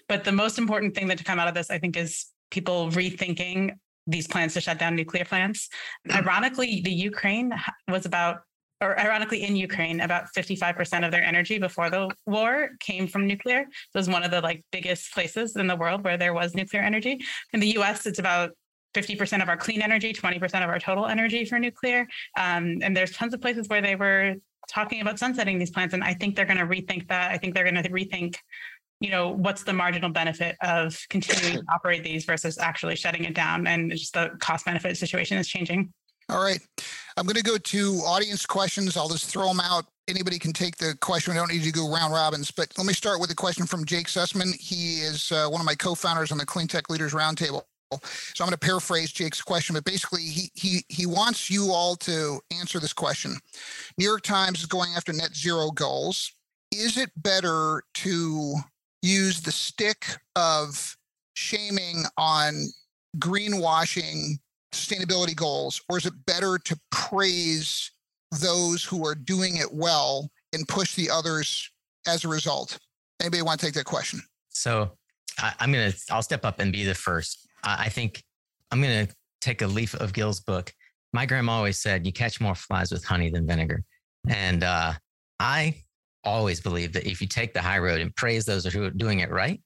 [0.09, 2.91] But the most important thing that to come out of this, I think, is people
[2.91, 3.73] rethinking
[4.07, 5.69] these plans to shut down nuclear plants.
[6.09, 6.19] Mm-hmm.
[6.19, 7.53] Ironically, the Ukraine
[7.89, 8.41] was about
[8.81, 13.61] or ironically in Ukraine, about 55% of their energy before the war came from nuclear.
[13.61, 16.83] It was one of the like biggest places in the world where there was nuclear
[16.83, 17.21] energy.
[17.53, 18.53] In the US, it's about
[18.95, 22.07] 50% of our clean energy, 20% of our total energy for nuclear.
[22.39, 24.35] Um, and there's tons of places where they were
[24.69, 25.95] talking about sunsetting these plants.
[25.95, 27.31] And I think they're going to rethink that.
[27.31, 28.37] I think they're going to rethink
[29.01, 33.35] you know what's the marginal benefit of continuing to operate these versus actually shutting it
[33.35, 35.91] down and just the cost benefit situation is changing
[36.31, 36.61] all right.
[37.17, 38.97] I'm going to go to audience questions.
[38.97, 39.87] I'll just throw them out.
[40.09, 41.35] Anybody can take the question.
[41.35, 43.85] We don't need to go round robins, but let me start with a question from
[43.85, 44.55] Jake Sussman.
[44.59, 47.63] He is uh, one of my co-founders on the Clean Tech Leaders Roundtable.
[47.93, 51.97] So I'm going to paraphrase Jake's question, but basically he he he wants you all
[51.97, 53.35] to answer this question.
[53.99, 56.33] New York Times is going after net zero goals.
[56.73, 58.55] Is it better to
[59.03, 60.97] use the stick of
[61.35, 62.67] shaming on
[63.19, 64.39] greenwashing
[64.73, 67.91] sustainability goals, or is it better to praise
[68.41, 71.71] those who are doing it well and push the others
[72.07, 72.79] as a result?
[73.21, 74.21] Anybody want to take that question?
[74.49, 74.93] So
[75.39, 77.49] I, am gonna I'll step up and be the first.
[77.63, 78.23] I, I think
[78.71, 79.09] I'm gonna
[79.41, 80.73] take a leaf of Gil's book.
[81.13, 83.83] My grandma always said, "You catch more flies with honey than vinegar,"
[84.29, 84.93] and uh,
[85.39, 85.83] I
[86.25, 89.21] always believe that if you take the high road and praise those who are doing
[89.21, 89.61] it right,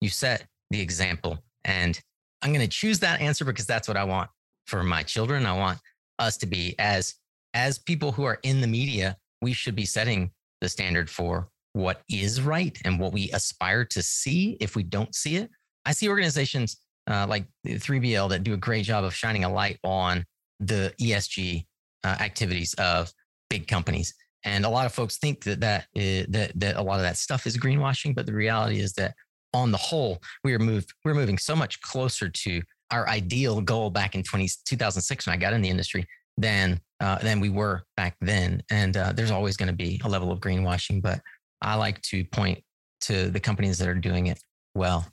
[0.00, 1.38] you set the example.
[1.64, 2.00] And
[2.42, 4.30] I'm going to choose that answer because that's what I want
[4.68, 5.46] for my children.
[5.46, 5.78] I want
[6.18, 7.14] us to be as
[7.54, 12.02] as people who are in the media, we should be setting the standard for what
[12.10, 15.50] is right and what we aspire to see if we don't see it.
[15.86, 16.76] I see organizations
[17.08, 20.24] uh, like 3BL that do a great job of shining a light on
[20.60, 21.64] the ESG
[22.04, 23.10] uh, activities of
[23.48, 24.14] big companies.
[24.44, 27.16] And a lot of folks think that that, is, that that a lot of that
[27.16, 29.14] stuff is greenwashing, but the reality is that
[29.54, 33.90] on the whole, we are moved we're moving so much closer to our ideal goal
[33.90, 37.84] back in 20, 2006 when I got in the industry than uh, than we were
[37.96, 38.62] back then.
[38.70, 41.20] And uh, there's always going to be a level of greenwashing, but
[41.62, 42.62] I like to point
[43.02, 44.40] to the companies that are doing it
[44.74, 45.06] well.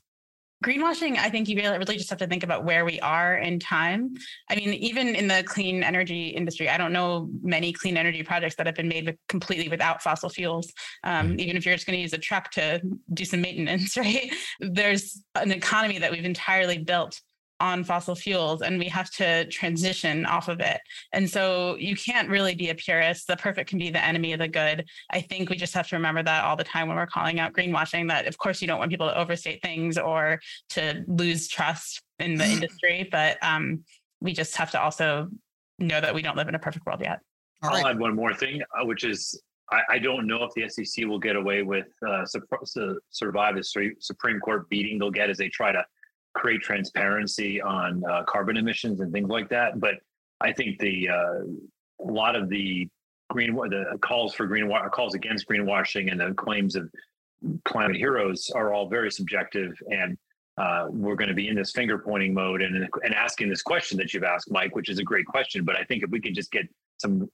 [0.64, 4.16] Greenwashing, I think you really just have to think about where we are in time.
[4.50, 8.56] I mean, even in the clean energy industry, I don't know many clean energy projects
[8.56, 10.72] that have been made with, completely without fossil fuels.
[11.04, 11.40] Um, mm-hmm.
[11.42, 12.82] Even if you're just going to use a truck to
[13.14, 14.34] do some maintenance, right?
[14.60, 17.22] There's an economy that we've entirely built
[17.60, 20.80] on fossil fuels and we have to transition off of it.
[21.14, 23.28] And so you can't really be a purist.
[23.28, 24.86] The perfect can be the enemy of the good.
[25.12, 27.54] I think we just have to remember that all the time when we're calling out
[27.54, 30.40] greenwashing that of course you don't want people to overstate things or
[30.70, 33.84] to lose trust in the industry, but um,
[34.22, 35.30] we just have to also
[35.80, 37.20] know that we don't live in a perfect world yet.
[37.64, 39.42] All I'll add one more thing, uh, which is
[39.72, 43.94] I, I, don't know if the SEC will get away with uh, su- survive the
[44.00, 45.84] Supreme Court beating they'll get as they try to
[46.36, 49.80] create transparency on uh, carbon emissions and things like that.
[49.80, 49.96] But
[50.42, 52.88] I think the uh, a lot of the
[53.30, 56.90] green the calls for green calls against greenwashing and the claims of
[57.64, 60.18] climate heroes are all very subjective and
[60.58, 63.98] uh, we're going to be in this finger pointing mode and and asking this question
[63.98, 66.34] that you've asked Mike which is a great question but I think if we can
[66.34, 66.68] just get
[66.98, 67.30] some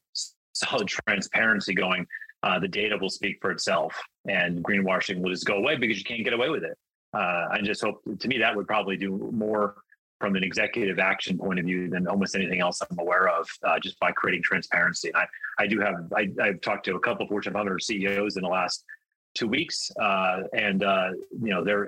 [0.53, 2.05] solid transparency going
[2.43, 6.03] uh, the data will speak for itself and greenwashing will just go away because you
[6.03, 6.77] can't get away with it
[7.13, 9.75] uh, I just hope to me that would probably do more
[10.19, 13.79] from an executive action point of view than almost anything else I'm aware of, uh,
[13.79, 15.13] just by creating transparency.
[15.15, 15.25] I,
[15.57, 18.49] I do have I, have talked to a couple of Fortune 500 CEOs in the
[18.49, 18.85] last
[19.33, 21.09] two weeks, uh, and uh,
[21.41, 21.87] you know they're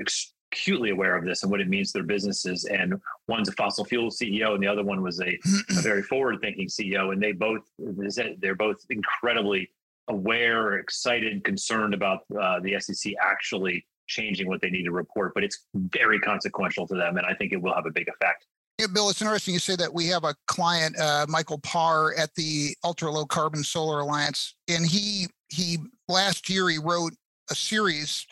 [0.52, 2.66] acutely aware of this and what it means to their businesses.
[2.66, 2.96] And
[3.28, 5.40] one's a fossil fuel CEO, and the other one was a,
[5.78, 9.70] a very forward-thinking CEO, and they both they're both incredibly
[10.10, 15.44] aware, excited, concerned about uh, the SEC actually changing what they need to report, but
[15.44, 17.18] it's very consequential to them.
[17.18, 18.46] And I think it will have a big effect.
[18.80, 22.34] Yeah, Bill, it's interesting you say that we have a client, uh, Michael Parr, at
[22.36, 27.14] the Ultra Low Carbon Solar Alliance, and he he last year he wrote
[27.52, 28.26] a series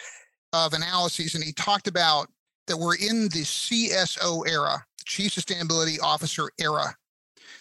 [0.53, 2.27] of analyses, and he talked about
[2.67, 6.95] that we're in the CSO era, Chief Sustainability Officer era.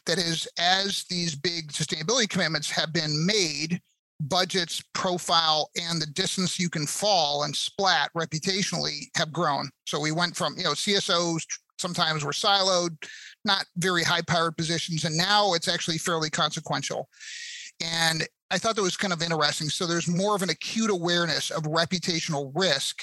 [0.07, 3.81] That is, as these big sustainability commitments have been made,
[4.21, 9.69] budgets, profile, and the distance you can fall and splat reputationally have grown.
[9.87, 11.45] So we went from, you know, CSOs
[11.79, 12.97] sometimes were siloed,
[13.45, 17.09] not very high powered positions, and now it's actually fairly consequential.
[17.83, 19.69] And I thought that was kind of interesting.
[19.69, 23.03] So there's more of an acute awareness of reputational risk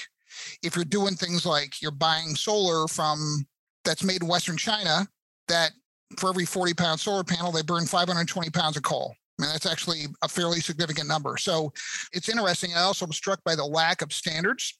[0.62, 3.46] if you're doing things like you're buying solar from
[3.84, 5.06] that's made in Western China
[5.48, 5.70] that
[6.18, 9.14] for every 40 pound solar panel, they burn 520 pounds of coal.
[9.38, 11.36] I mean, that's actually a fairly significant number.
[11.36, 11.72] So
[12.12, 12.70] it's interesting.
[12.74, 14.78] I also was struck by the lack of standards.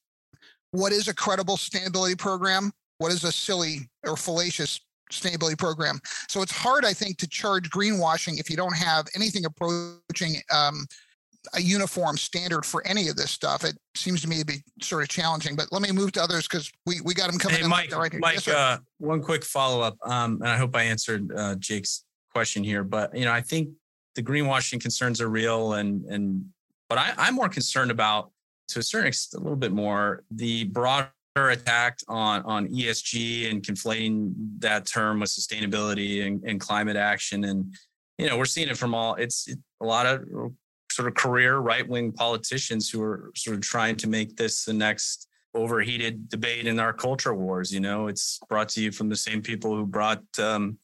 [0.73, 2.73] What is a credible sustainability program?
[2.99, 4.81] What is a silly or fallacious
[5.13, 6.01] sustainability program?
[6.29, 10.87] So it's hard, I think, to charge greenwashing if you don't have anything approaching um,
[11.55, 13.65] a uniform standard for any of this stuff.
[13.65, 15.57] It seems to me to be sort of challenging.
[15.57, 17.59] But let me move to others because we we got them coming.
[17.61, 20.83] Hey, Mike, right Mike, yes, uh, one quick follow up, um, and I hope I
[20.83, 22.85] answered uh, Jake's question here.
[22.85, 23.71] But you know, I think
[24.19, 26.45] the greenwashing concerns are real, and and
[26.89, 28.33] but I, I'm more concerned about
[28.71, 33.63] to a certain extent, a little bit more the broader attack on on ESG and
[33.63, 37.45] conflating that term with sustainability and, and climate action.
[37.45, 37.73] And
[38.19, 39.15] you know, we're seeing it from all.
[39.15, 40.25] It's it, a lot of
[40.91, 44.73] sort of career right wing politicians who are sort of trying to make this the
[44.73, 47.73] next overheated debate in our culture wars.
[47.73, 50.79] You know, it's brought to you from the same people who brought um,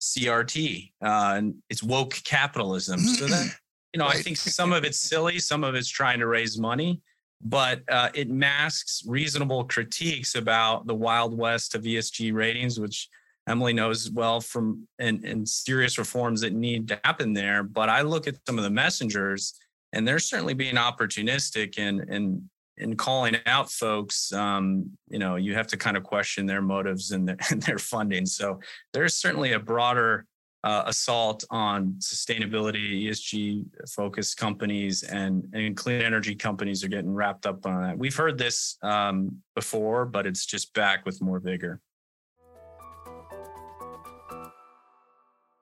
[0.00, 3.00] CRT, uh, and it's woke capitalism.
[3.00, 3.54] So that
[3.94, 4.16] you know, right.
[4.16, 7.00] I think some of it's silly, some of it's trying to raise money,
[7.42, 13.08] but uh, it masks reasonable critiques about the wild west of ESG ratings, which
[13.48, 17.62] Emily knows well from and, and serious reforms that need to happen there.
[17.62, 19.54] But I look at some of the messengers,
[19.92, 22.42] and they're certainly being opportunistic and and
[22.76, 27.10] in calling out folks, um, you know, you have to kind of question their motives
[27.10, 28.26] and their, and their funding.
[28.26, 28.60] So
[28.92, 30.26] there's certainly a broader
[30.62, 37.46] uh, assault on sustainability, ESG focused companies, and, and clean energy companies are getting wrapped
[37.46, 37.98] up on that.
[37.98, 41.80] We've heard this um, before, but it's just back with more vigor.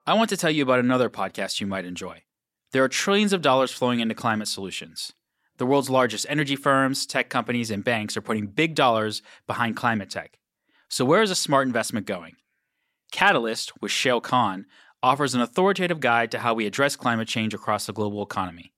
[0.05, 2.23] I want to tell you about another podcast you might enjoy.
[2.71, 5.13] There are trillions of dollars flowing into climate solutions.
[5.59, 10.09] The world's largest energy firms, tech companies, and banks are putting big dollars behind climate
[10.09, 10.39] tech.
[10.87, 12.37] So, where is a smart investment going?
[13.11, 14.67] Catalyst, with Shayle Kann,
[15.03, 18.71] offers an authoritative guide to how we address climate change across the global economy.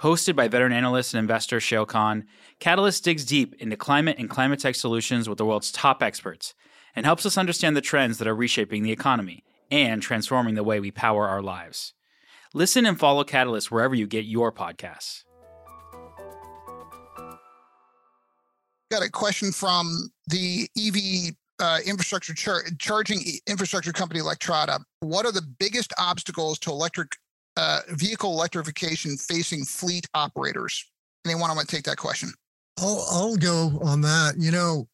[0.00, 2.24] Hosted by veteran analyst and investor Shayle Kann,
[2.60, 6.54] Catalyst digs deep into climate and climate tech solutions with the world's top experts
[6.96, 10.80] and helps us understand the trends that are reshaping the economy and transforming the way
[10.80, 11.92] we power our lives.
[12.54, 15.24] Listen and follow Catalyst wherever you get your podcasts.
[18.90, 24.80] Got a question from the EV uh, infrastructure char- charging infrastructure company Electrada.
[25.00, 27.16] What are the biggest obstacles to electric
[27.56, 30.90] uh, vehicle electrification facing fleet operators?
[31.24, 32.32] Anyone want to take that question?
[32.80, 34.34] I'll, I'll go on that.
[34.38, 34.88] You know,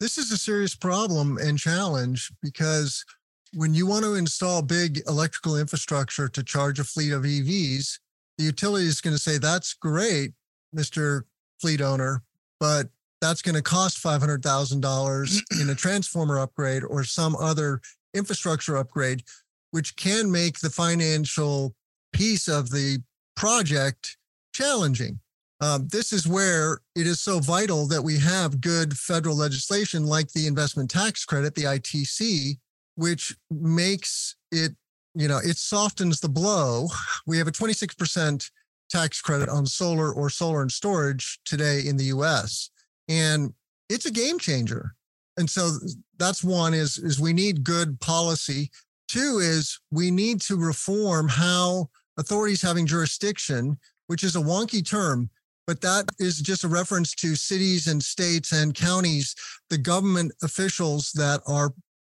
[0.00, 3.04] this is a serious problem and challenge because
[3.52, 7.98] when you want to install big electrical infrastructure to charge a fleet of EVs,
[8.38, 10.32] the utility is going to say, that's great,
[10.74, 11.22] Mr.
[11.60, 12.22] Fleet owner,
[12.58, 12.88] but
[13.24, 17.80] that's going to cost $500,000 in a transformer upgrade or some other
[18.12, 19.22] infrastructure upgrade,
[19.70, 21.74] which can make the financial
[22.12, 23.02] piece of the
[23.34, 24.18] project
[24.52, 25.18] challenging.
[25.60, 30.30] Um, this is where it is so vital that we have good federal legislation like
[30.32, 32.58] the investment tax credit, the ITC,
[32.96, 34.72] which makes it,
[35.14, 36.88] you know, it softens the blow.
[37.26, 38.50] We have a 26%
[38.90, 42.70] tax credit on solar or solar and storage today in the US.
[43.08, 43.52] And
[43.88, 44.94] it's a game changer.
[45.36, 45.70] And so
[46.18, 48.70] that's one is, is we need good policy.
[49.08, 55.28] Two is we need to reform how authorities having jurisdiction, which is a wonky term,
[55.66, 59.34] but that is just a reference to cities and states and counties,
[59.70, 61.72] the government officials that are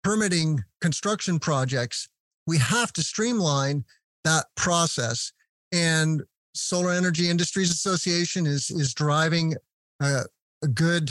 [0.06, 2.08] permitting construction projects,
[2.46, 3.84] we have to streamline
[4.24, 5.32] that process.
[5.72, 6.22] And
[6.54, 9.54] Solar Energy Industries Association is is driving
[10.00, 10.22] a,
[10.62, 11.10] a good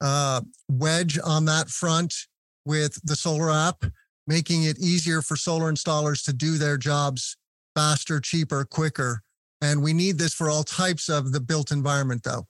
[0.00, 2.14] uh, wedge on that front
[2.64, 3.84] with the solar app,
[4.26, 7.36] making it easier for solar installers to do their jobs
[7.74, 9.22] faster, cheaper, quicker.
[9.60, 12.46] And we need this for all types of the built environment, though.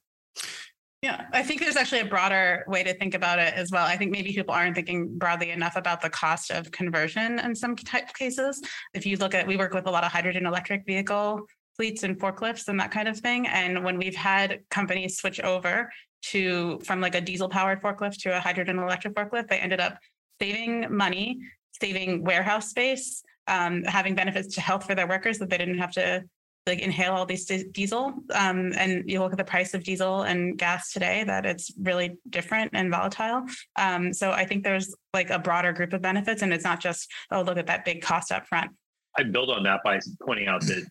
[1.03, 3.85] Yeah, I think there's actually a broader way to think about it as well.
[3.85, 7.75] I think maybe people aren't thinking broadly enough about the cost of conversion in some
[7.75, 8.63] type cases.
[8.95, 11.41] If you look at, we work with a lot of hydrogen electric vehicle
[11.77, 13.49] fleets and forklifts and that kind of thing.
[13.49, 15.91] And when we've had companies switch over
[16.23, 19.99] to from like a diesel powered forklift to a hydrogen electric forklift, they ended up
[20.41, 21.39] saving money,
[21.81, 25.93] saving warehouse space, um, having benefits to health for their workers that they didn't have
[25.93, 26.23] to
[26.67, 30.57] like inhale all these diesel um, and you look at the price of diesel and
[30.59, 33.43] gas today that it's really different and volatile.
[33.77, 37.11] Um, so i think there's like a broader group of benefits and it's not just
[37.33, 38.71] oh look at that big cost up front.
[39.19, 40.87] I build on that by pointing out that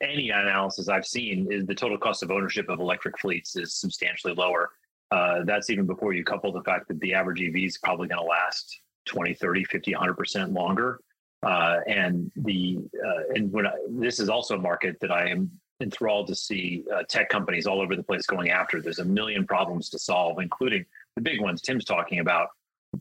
[0.00, 4.34] any analysis i've seen is the total cost of ownership of electric fleets is substantially
[4.34, 4.70] lower
[5.10, 8.20] uh, that's even before you couple the fact that the average ev is probably going
[8.20, 11.00] to last 20 30 50 100% longer
[11.42, 15.50] uh, and the uh, and when I, this is also a market that I am
[15.80, 18.82] enthralled to see uh, tech companies all over the place going after.
[18.82, 20.84] There's a million problems to solve, including
[21.16, 22.48] the big ones Tim's talking about.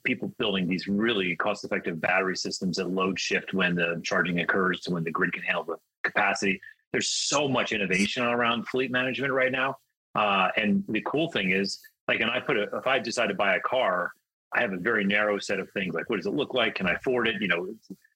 [0.03, 4.91] People building these really cost-effective battery systems that load shift when the charging occurs to
[4.91, 6.59] when the grid can handle the capacity.
[6.91, 9.77] There's so much innovation around fleet management right now,
[10.15, 13.35] uh, and the cool thing is, like, and I put a if I decide to
[13.35, 14.11] buy a car,
[14.53, 16.75] I have a very narrow set of things like what does it look like?
[16.75, 17.41] Can I afford it?
[17.41, 17.67] You know,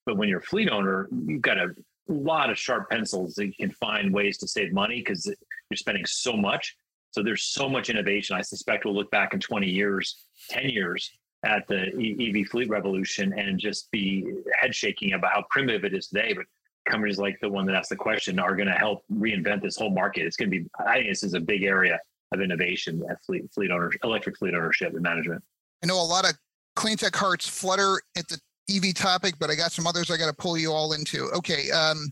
[0.06, 1.70] but when you're a fleet owner, you've got a
[2.08, 6.06] lot of sharp pencils that you can find ways to save money because you're spending
[6.06, 6.76] so much.
[7.12, 8.36] So there's so much innovation.
[8.36, 11.12] I suspect we'll look back in 20 years, 10 years
[11.46, 14.26] at the EV fleet revolution and just be
[14.60, 16.34] head shaking about how primitive it is today.
[16.34, 16.46] But
[16.86, 19.90] companies like the one that asked the question are going to help reinvent this whole
[19.90, 20.26] market.
[20.26, 22.00] It's going to be, I think this is a big area
[22.32, 25.44] of innovation at fleet, fleet ownership, electric fleet ownership and management.
[25.84, 26.38] I know a lot of
[26.76, 28.40] clean tech hearts flutter at the
[28.70, 31.30] EV topic, but I got some others I got to pull you all into.
[31.32, 31.70] Okay.
[31.72, 32.12] Um,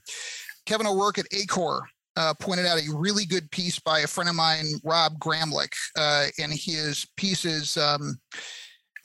[0.66, 1.84] Kevin O'Rourke at ACORE
[2.18, 6.28] uh, pointed out a really good piece by a friend of mine, Rob Gramlich, uh,
[6.40, 8.20] and his piece is um,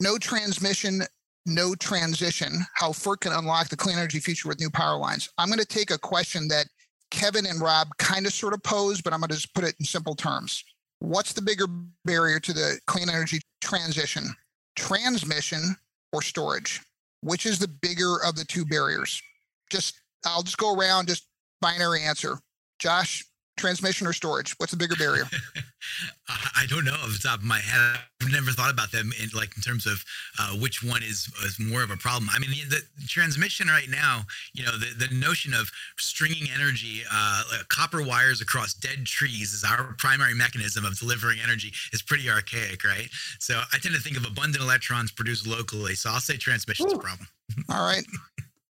[0.01, 1.01] No Transmission,
[1.47, 5.29] No Transition How FERC Can Unlock the Clean Energy Future with New Power Lines.
[5.37, 6.67] I'm going to take a question that
[7.09, 9.73] Kevin and Rob kind of sort of pose, but I'm going to just put it
[9.79, 10.61] in simple terms.
[10.99, 11.67] What's the bigger
[12.03, 14.35] barrier to the clean energy transition?
[14.75, 15.77] Transmission
[16.11, 16.81] or storage?
[17.21, 19.21] Which is the bigger of the two barriers?
[19.69, 21.27] Just, I'll just go around, just
[21.61, 22.39] binary answer.
[22.77, 23.23] Josh,
[23.57, 24.53] transmission or storage?
[24.57, 25.25] What's the bigger barrier?
[26.55, 27.99] I don't know off the top of my head.
[28.21, 30.03] I've never thought about them in like in terms of
[30.39, 32.29] uh, which one is, is more of a problem.
[32.33, 37.01] I mean, the, the transmission right now, you know, the, the notion of stringing energy,
[37.11, 42.01] uh, like copper wires across dead trees is our primary mechanism of delivering energy is
[42.01, 43.09] pretty archaic, right?
[43.39, 45.95] So I tend to think of abundant electrons produced locally.
[45.95, 47.27] So I'll say transmission is a problem.
[47.69, 48.05] All right.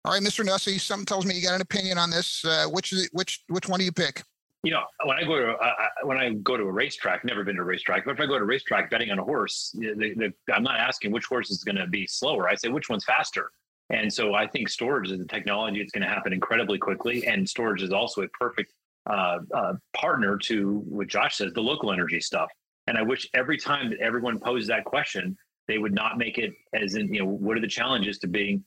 [0.05, 0.45] All right, Mr.
[0.45, 2.45] Nussey, something tells me you got an opinion on this.
[2.45, 4.22] Uh, which which which one do you pick?
[4.63, 7.57] You know, when I go to uh, when I go to a racetrack, never been
[7.57, 9.75] to a racetrack, but if I go to a racetrack betting on a horse,
[10.53, 12.49] I'm not asking which horse is going to be slower.
[12.49, 13.51] I say which one's faster.
[13.91, 17.49] And so I think storage is a technology that's going to happen incredibly quickly, and
[17.49, 18.73] storage is also a perfect
[19.09, 22.51] uh, uh, partner to what Josh says, the local energy stuff.
[22.89, 25.37] And I wish every time that everyone posed that question,
[25.69, 28.65] they would not make it as in, you know, what are the challenges to being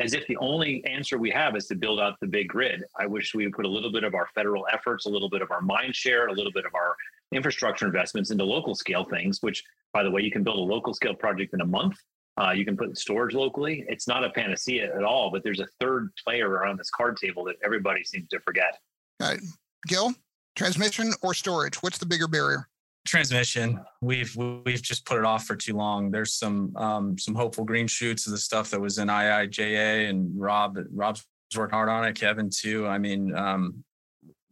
[0.00, 2.84] as if the only answer we have is to build out the big grid.
[2.98, 5.42] I wish we would put a little bit of our federal efforts, a little bit
[5.42, 6.96] of our mind share, a little bit of our
[7.32, 9.62] infrastructure investments into local scale things, which,
[9.92, 11.96] by the way, you can build a local scale project in a month.
[12.36, 13.84] Uh, you can put storage locally.
[13.88, 17.44] It's not a panacea at all, but there's a third player around this card table
[17.44, 18.78] that everybody seems to forget.
[19.20, 19.40] All right.
[19.86, 20.14] Gil,
[20.56, 21.76] transmission or storage?
[21.76, 22.68] What's the bigger barrier?
[23.04, 23.80] Transmission.
[24.00, 26.10] We've we've just put it off for too long.
[26.10, 30.30] There's some um some hopeful green shoots of the stuff that was in iija and
[30.38, 31.24] rob rob's
[31.56, 32.86] working hard on it kevin too.
[32.86, 33.84] I mean um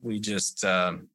[0.01, 1.09] we just um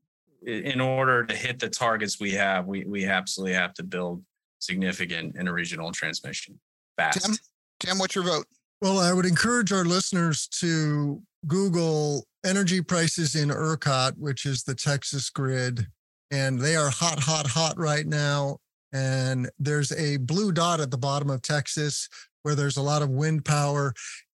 [0.46, 4.24] in order to hit the targets we have we we absolutely have to build
[4.60, 6.60] significant interregional transmission
[6.98, 7.24] fast.
[7.24, 7.36] Tim
[7.80, 8.48] tim what's your vote?
[8.82, 14.74] Well i would encourage our listeners to google energy prices in ercot which is the
[14.74, 15.88] texas grid
[16.32, 18.58] and they are hot, hot, hot right now.
[18.94, 22.08] And there's a blue dot at the bottom of Texas
[22.44, 23.94] where there's a lot of wind power.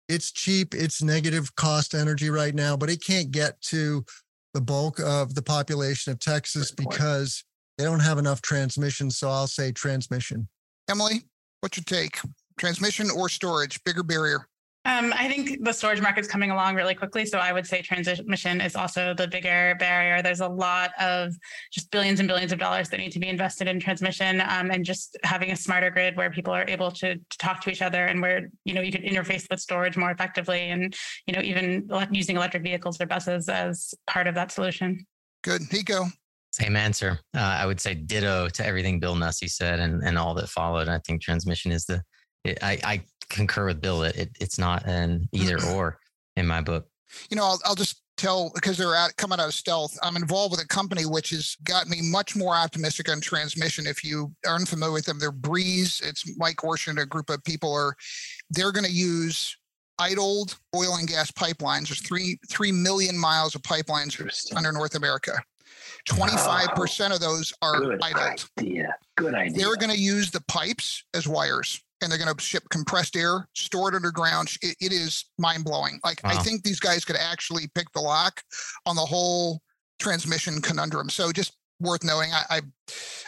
[0.08, 4.04] It's cheap, it's negative cost energy right now, but it can't get to
[4.54, 7.44] the bulk of the population of Texas because
[7.78, 9.12] they don't have enough transmission.
[9.12, 10.48] So I'll say transmission.
[10.90, 11.22] Emily,
[11.62, 12.20] what's your take?
[12.60, 13.82] Transmission or storage?
[13.84, 14.49] Bigger barrier?
[14.86, 17.26] Um, I think the storage market's coming along really quickly.
[17.26, 20.22] So I would say transmission is also the bigger barrier.
[20.22, 21.34] There's a lot of
[21.72, 24.86] just billions and billions of dollars that need to be invested in transmission um, and
[24.86, 28.06] just having a smarter grid where people are able to, to, talk to each other
[28.06, 30.96] and where, you know, you can interface with storage more effectively and,
[31.28, 35.06] you know, even using electric vehicles or buses as part of that solution.
[35.44, 35.62] Good.
[35.72, 36.06] Nico.
[36.52, 37.20] Same answer.
[37.36, 40.88] Uh, I would say ditto to everything Bill Nussey said and, and all that followed.
[40.88, 42.02] I think transmission is the,
[42.44, 44.04] it, I, I concur with Bill.
[44.04, 45.76] It, it it's not an either mm-hmm.
[45.76, 46.00] or
[46.36, 46.88] in my book.
[47.30, 49.98] You know, I'll, I'll just tell because they're at, coming out of stealth.
[50.04, 53.88] I'm involved with a company which has got me much more optimistic on transmission.
[53.88, 56.02] If you aren't familiar with them, they're Breeze.
[56.04, 57.96] It's Mike Horsch and a group of people are.
[58.50, 59.56] They're going to use
[59.98, 61.88] idled oil and gas pipelines.
[61.88, 65.34] There's three three million miles of pipelines under North America.
[66.08, 68.46] 25% of those are Good idled.
[68.60, 68.96] Idea.
[69.18, 69.58] Good idea.
[69.58, 73.48] They're going to use the pipes as wires and they're going to ship compressed air,
[73.54, 74.54] store it underground.
[74.62, 76.00] it, it is mind blowing.
[76.04, 76.32] Like wow.
[76.32, 78.42] I think these guys could actually pick the lock
[78.86, 79.62] on the whole
[80.00, 81.10] transmission conundrum.
[81.10, 82.32] So just worth knowing.
[82.32, 82.62] I I,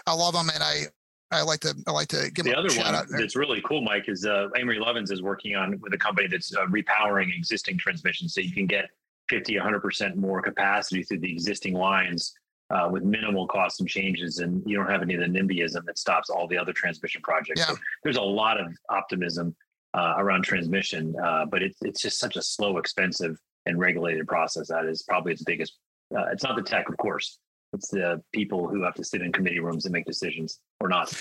[0.08, 0.86] I love them, and I
[1.32, 3.82] I like to I like to give the other one that's really cool.
[3.82, 7.78] Mike is uh, Amory Lovins is working on with a company that's uh, repowering existing
[7.78, 8.90] transmissions, so you can get
[9.30, 12.34] 50, 100 percent more capacity through the existing lines
[12.72, 15.98] uh, with minimal costs and changes, and you don't have any of the NIMBYism that
[15.98, 17.60] stops all the other transmission projects.
[17.60, 17.68] Yeah.
[17.68, 19.56] So there's a lot of optimism
[19.94, 24.70] uh, around transmission, uh, but it's it's just such a slow, expensive, and regulated process.
[24.70, 25.78] That is probably its biggest.
[26.16, 27.40] Uh, it's not the tech, of course.
[27.74, 31.14] It's the people who have to sit in committee rooms and make decisions, or not.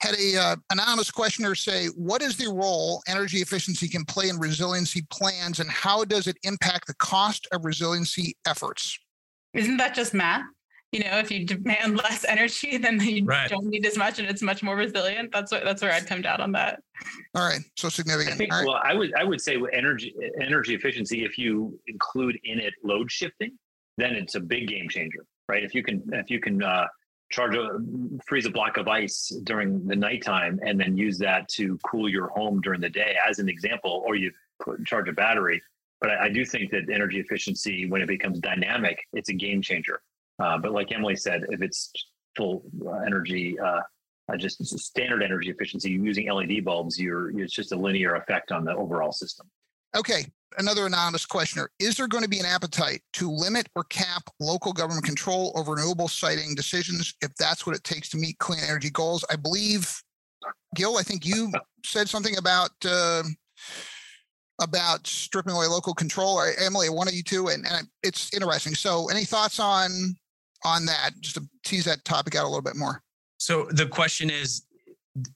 [0.00, 4.38] Had a uh, anonymous questioner say, "What is the role energy efficiency can play in
[4.38, 8.98] resiliency plans, and how does it impact the cost of resiliency efforts?"
[9.54, 10.44] Isn't that just math?
[10.92, 13.50] You know if you demand less energy then you right.
[13.50, 15.30] don't need as much and it's much more resilient.
[15.32, 16.82] That's what that's where i'd come down on that.
[17.34, 18.66] All right so significant I think, right.
[18.66, 23.10] well i would i would say energy energy efficiency if you include in it load
[23.10, 23.52] shifting
[23.96, 25.64] then it's a big game changer right?
[25.64, 26.86] If you can if you can uh,
[27.30, 27.78] charge a
[28.26, 32.28] freeze a block of ice during the nighttime and then use that to cool your
[32.28, 34.30] home during the day as an example or you
[34.62, 35.60] put, charge a battery.
[36.00, 39.60] But I, I do think that energy efficiency when it becomes dynamic it's a game
[39.60, 40.00] changer
[40.40, 41.92] uh, but like Emily said, if it's
[42.36, 43.80] full uh, energy, uh,
[44.32, 48.64] uh just standard energy efficiency using LED bulbs, you're it's just a linear effect on
[48.64, 49.46] the overall system.
[49.96, 50.26] Okay,
[50.58, 51.68] another anonymous questioner.
[51.80, 55.72] Is there going to be an appetite to limit or cap local government control over
[55.72, 59.24] renewable siting decisions if that's what it takes to meet clean energy goals?
[59.30, 59.92] I believe,
[60.74, 61.52] Gil, I think you
[61.84, 63.24] said something about uh,
[64.60, 66.36] about stripping away local control.
[66.36, 68.74] Or Emily, one of you two, and, and it's interesting.
[68.74, 69.90] So, any thoughts on
[70.64, 71.12] on that?
[71.20, 73.02] Just to tease that topic out a little bit more.
[73.38, 74.66] So the question is: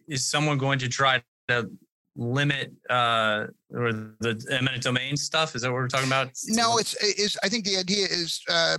[0.09, 1.71] Is someone going to try to
[2.17, 5.55] limit uh, or the eminent domain stuff?
[5.55, 6.31] Is that what we're talking about?
[6.47, 7.37] No, it's is.
[7.43, 8.43] I think the idea is.
[8.49, 8.79] Uh,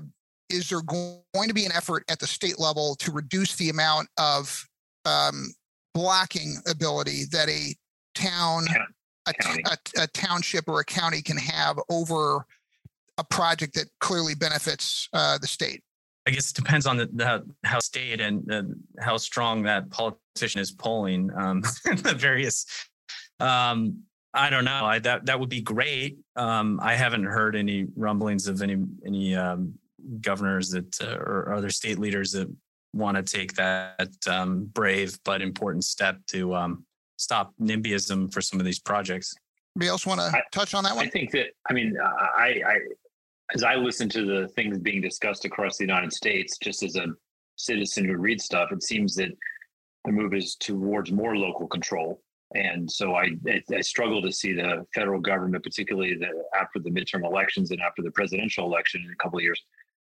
[0.50, 4.08] is there going to be an effort at the state level to reduce the amount
[4.18, 4.64] of
[5.06, 5.54] um,
[5.93, 7.76] blocking ability that a
[8.14, 8.66] town,
[9.28, 9.34] a,
[9.66, 12.46] a, a, township, or a county can have over
[13.18, 15.82] a project that clearly benefits uh, the state?
[16.28, 18.63] I guess it depends on the, the how state and uh,
[18.99, 22.65] how strong that politician is polling um, the various
[23.39, 24.03] um,
[24.36, 24.86] I don't know.
[24.86, 26.17] I, that that would be great.
[26.36, 29.73] Um, I haven't heard any rumblings of any any um,
[30.19, 32.53] governors that uh, or other state leaders that
[32.93, 36.86] want to take that um, brave but important step to um,
[37.17, 39.34] stop NIMBYism for some of these projects.
[39.76, 41.05] Anybody else want to touch on that one?
[41.05, 42.80] I think that I mean I, I
[43.54, 47.08] as I listen to the things being discussed across the United States, just as a
[47.56, 49.30] citizen who reads stuff, it seems that
[50.06, 52.22] the move is towards more local control
[52.54, 53.32] and so I,
[53.74, 58.02] I struggle to see the federal government, particularly the, after the midterm elections and after
[58.02, 59.62] the presidential election in a couple of years,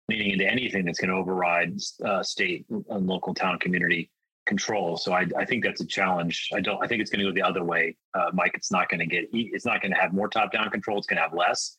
[0.09, 4.11] leaning into anything that's going to override uh, state and local town community
[4.45, 4.97] control.
[4.97, 6.49] So I, I, think that's a challenge.
[6.53, 6.83] I don't.
[6.83, 8.53] I think it's going to go the other way, uh, Mike.
[8.55, 9.29] It's not going to get.
[9.33, 10.99] It's not going to have more top-down control.
[10.99, 11.77] It's going to have less.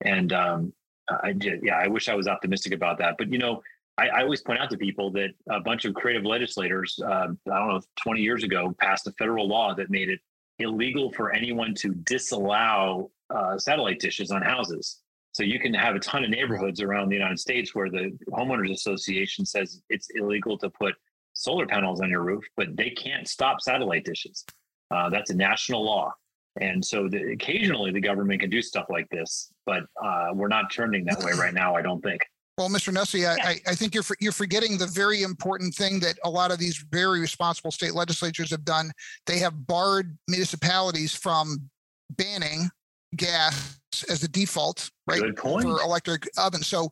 [0.00, 0.72] And um,
[1.10, 3.16] I, yeah, I wish I was optimistic about that.
[3.18, 3.62] But you know,
[3.98, 7.58] I, I, always point out to people that a bunch of creative legislators, uh, I
[7.58, 10.20] don't know, 20 years ago, passed a federal law that made it
[10.58, 15.00] illegal for anyone to disallow uh, satellite dishes on houses.
[15.32, 18.72] So you can have a ton of neighborhoods around the United States where the homeowners
[18.72, 20.94] association says it's illegal to put
[21.34, 24.44] solar panels on your roof, but they can't stop satellite dishes.
[24.90, 26.12] Uh, that's a national law.
[26.60, 30.72] And so the, occasionally the government can do stuff like this, but uh, we're not
[30.72, 32.22] turning that way right now, I don't think.
[32.58, 32.92] Well, Mr.
[32.92, 36.58] Nussey, I, I, think you're you're forgetting the very important thing that a lot of
[36.58, 38.92] these very responsible state legislatures have done.
[39.24, 41.70] They have barred municipalities from
[42.10, 42.68] banning
[43.16, 43.80] gas
[44.10, 46.66] as the default, right, for electric ovens.
[46.66, 46.90] So,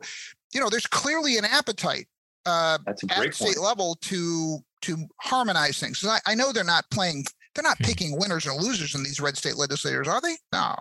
[0.55, 2.07] you know, there's clearly an appetite
[2.47, 6.03] uh, at state level to to harmonize things.
[6.05, 7.25] I, I know they're not playing
[7.59, 7.85] they're not hmm.
[7.85, 10.37] picking winners and losers in these red state legislators, are they?
[10.53, 10.77] No.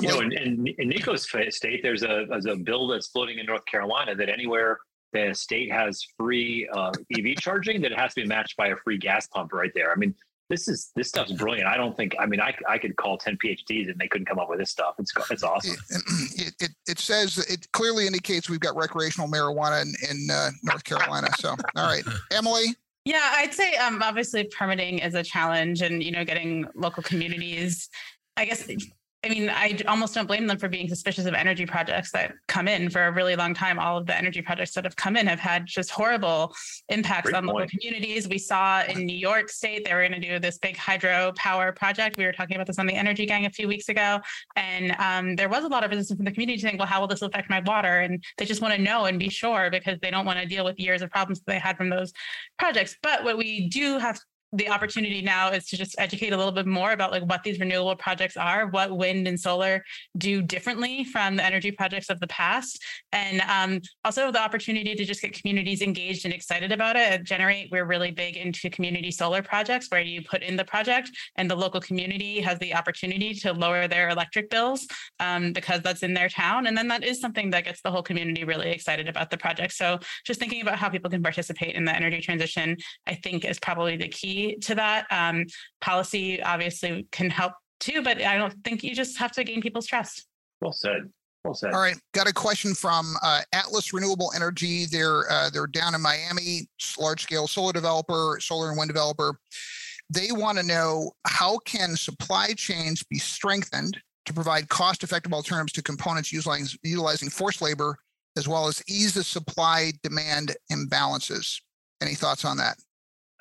[0.00, 3.46] You know, in, in, in Nico's state, there's a, there's a bill that's floating in
[3.46, 4.78] North Carolina that anywhere
[5.12, 8.76] the state has free uh, EV charging, that it has to be matched by a
[8.76, 9.90] free gas pump right there.
[9.90, 10.14] I mean,
[10.50, 11.66] this is this stuff's brilliant.
[11.66, 12.14] I don't think.
[12.20, 14.70] I mean, I I could call ten PhDs and they couldn't come up with this
[14.70, 14.94] stuff.
[14.98, 15.76] It's it's awesome.
[16.36, 20.84] It it, it says it clearly indicates we've got recreational marijuana in, in uh, North
[20.84, 21.28] Carolina.
[21.38, 22.74] So all right, Emily.
[23.04, 27.90] Yeah, I'd say um, obviously permitting is a challenge, and you know, getting local communities.
[28.36, 28.66] I guess
[29.24, 32.68] I mean, I almost don't blame them for being suspicious of energy projects that come
[32.68, 33.78] in for a really long time.
[33.78, 36.54] All of the energy projects that have come in have had just horrible
[36.90, 37.54] impacts Great on point.
[37.54, 38.28] local communities.
[38.28, 41.72] We saw in New York State, they were going to do this big hydro power
[41.72, 42.18] project.
[42.18, 44.20] We were talking about this on the Energy Gang a few weeks ago.
[44.56, 47.08] And um, there was a lot of resistance from the community saying, well, how will
[47.08, 48.00] this affect my water?
[48.00, 50.66] And they just want to know and be sure because they don't want to deal
[50.66, 52.12] with years of problems that they had from those
[52.58, 52.96] projects.
[53.02, 54.20] But what we do have
[54.54, 57.58] the opportunity now is to just educate a little bit more about like what these
[57.58, 59.82] renewable projects are, what wind and solar
[60.16, 62.82] do differently from the energy projects of the past,
[63.12, 67.12] and um, also the opportunity to just get communities engaged and excited about it.
[67.12, 71.10] At Generate, we're really big into community solar projects where you put in the project
[71.36, 74.86] and the local community has the opportunity to lower their electric bills
[75.20, 78.02] um, because that's in their town, and then that is something that gets the whole
[78.02, 79.72] community really excited about the project.
[79.72, 82.76] So just thinking about how people can participate in the energy transition,
[83.06, 85.06] I think is probably the key to that.
[85.10, 85.46] Um,
[85.80, 89.86] policy obviously can help too, but I don't think you just have to gain people's
[89.86, 90.26] trust.
[90.60, 91.10] Well said.
[91.44, 91.74] Well said.
[91.74, 94.86] All right, got a question from uh, Atlas Renewable Energy.
[94.86, 96.68] They're uh, they're down in Miami,
[96.98, 99.38] large scale solar developer, solar and wind developer.
[100.10, 105.72] They want to know how can supply chains be strengthened to provide cost effective alternatives
[105.72, 107.96] to components utilizing utilizing forced labor,
[108.36, 111.60] as well as ease the supply demand imbalances.
[112.00, 112.76] Any thoughts on that?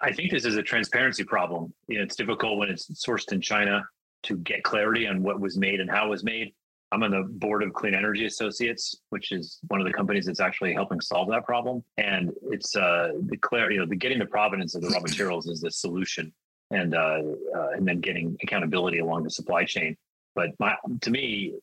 [0.02, 1.74] I think this is a transparency problem.
[1.88, 3.88] You know, it's difficult when it's sourced in China
[4.24, 6.54] to get clarity on what was made and how it was made.
[6.92, 10.40] I'm on the board of Clean Energy Associates, which is one of the companies that's
[10.40, 11.84] actually helping solve that problem.
[11.98, 15.48] And it's uh, the clear, you know, the getting the provenance of the raw materials
[15.48, 16.32] is the solution,
[16.70, 17.22] and uh,
[17.56, 19.98] uh, and then getting accountability along the supply chain.
[20.36, 21.56] But my, to me,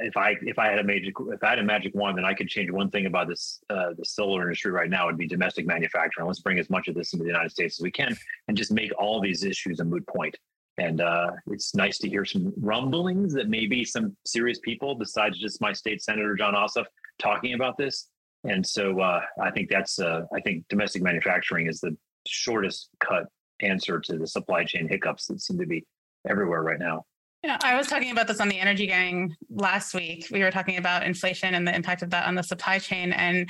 [0.00, 2.34] if I if I had a magic if I had a magic wand, then I
[2.34, 5.66] could change one thing about this uh, the solar industry right now would be domestic
[5.66, 6.26] manufacturing.
[6.26, 8.16] Let's bring as much of this into the United States as we can,
[8.48, 10.36] and just make all these issues a moot point.
[10.78, 15.60] And uh, it's nice to hear some rumblings that maybe some serious people, besides just
[15.60, 16.86] my state senator Jon Ossoff,
[17.18, 18.08] talking about this.
[18.44, 21.96] And so uh, I think that's uh, I think domestic manufacturing is the
[22.26, 23.26] shortest cut
[23.60, 25.86] answer to the supply chain hiccups that seem to be
[26.28, 27.04] everywhere right now.
[27.42, 30.26] Yeah, I was talking about this on the Energy Gang last week.
[30.30, 33.12] We were talking about inflation and the impact of that on the supply chain.
[33.14, 33.48] And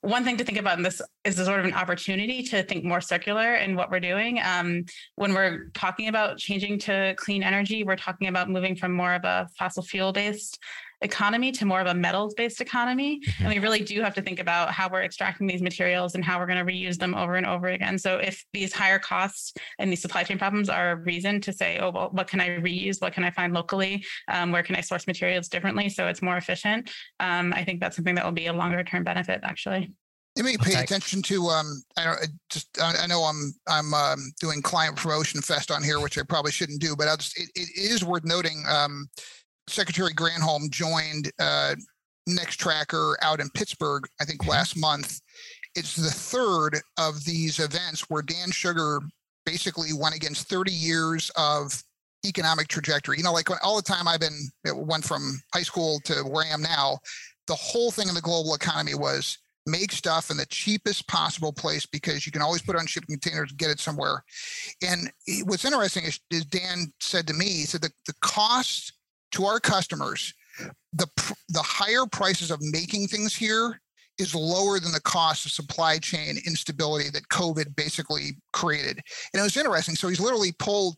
[0.00, 3.00] one thing to think about in this is sort of an opportunity to think more
[3.00, 4.40] circular in what we're doing.
[4.42, 9.14] Um, when we're talking about changing to clean energy, we're talking about moving from more
[9.14, 10.58] of a fossil fuel based
[11.02, 13.20] economy to more of a metals based economy.
[13.20, 13.44] Mm-hmm.
[13.44, 16.38] And we really do have to think about how we're extracting these materials and how
[16.38, 17.98] we're going to reuse them over and over again.
[17.98, 21.78] So if these higher costs and these supply chain problems are a reason to say,
[21.78, 23.00] oh, well, what can I reuse?
[23.00, 24.04] What can I find locally?
[24.28, 26.90] Um, where can I source materials differently so it's more efficient?
[27.18, 29.92] Um, I think that's something that will be a longer term benefit actually.
[30.36, 31.48] You may pay attention to.
[31.48, 32.18] Um, I don't
[32.50, 32.68] just.
[32.80, 33.52] I know I'm.
[33.66, 37.16] I'm um, doing client promotion fest on here, which I probably shouldn't do, but I'll
[37.16, 37.36] just.
[37.38, 38.62] It, it is worth noting.
[38.68, 39.08] Um,
[39.66, 41.74] Secretary Granholm joined uh,
[42.28, 44.50] Nextracker out in Pittsburgh, I think mm-hmm.
[44.50, 45.20] last month.
[45.74, 49.00] It's the third of these events where Dan Shugar
[49.46, 51.82] basically went against 30 years of
[52.26, 53.16] economic trajectory.
[53.18, 56.44] You know, like all the time I've been, it went from high school to where
[56.44, 56.98] I am now,
[57.46, 61.86] the whole thing in the global economy was make stuff in the cheapest possible place
[61.86, 64.24] because you can always put on shipping containers and get it somewhere.
[64.82, 65.10] And
[65.44, 68.92] what's interesting is, is Dan said to me, he said the, the cost
[69.32, 70.34] to our customers,
[70.92, 71.06] the
[71.48, 73.80] the higher prices of making things here
[74.18, 79.00] is lower than the cost of supply chain instability that COVID basically created.
[79.32, 79.94] And it was interesting.
[79.94, 80.96] So he's literally pulled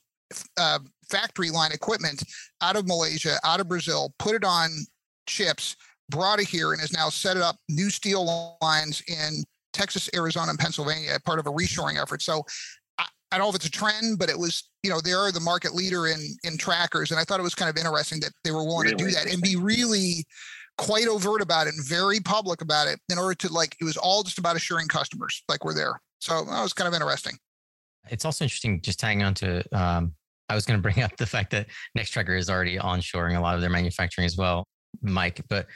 [0.59, 2.25] uh, factory line equipment
[2.63, 4.71] out of Malaysia, out of Brazil, put it on
[5.29, 5.77] ships,
[6.09, 10.59] brought it here, and has now set up new steel lines in Texas, Arizona, and
[10.59, 12.23] Pennsylvania, part of a reshoring effort.
[12.23, 12.45] So
[13.33, 15.41] I don't know if it's a trend, but it was, you know, they are the
[15.41, 17.11] market leader in in trackers.
[17.11, 19.11] And I thought it was kind of interesting that they were willing really to do
[19.13, 20.27] that and be really
[20.79, 23.97] quite overt about it and very public about it in order to like it was
[23.97, 26.01] all just about assuring customers like we're there.
[26.21, 27.37] So that was kind of interesting.
[28.11, 30.15] It's also interesting just tying on to um,
[30.49, 31.67] I was going to bring up the fact that
[31.97, 34.67] Nextracker is already onshoring a lot of their manufacturing as well,
[35.03, 35.41] Mike.
[35.49, 35.67] But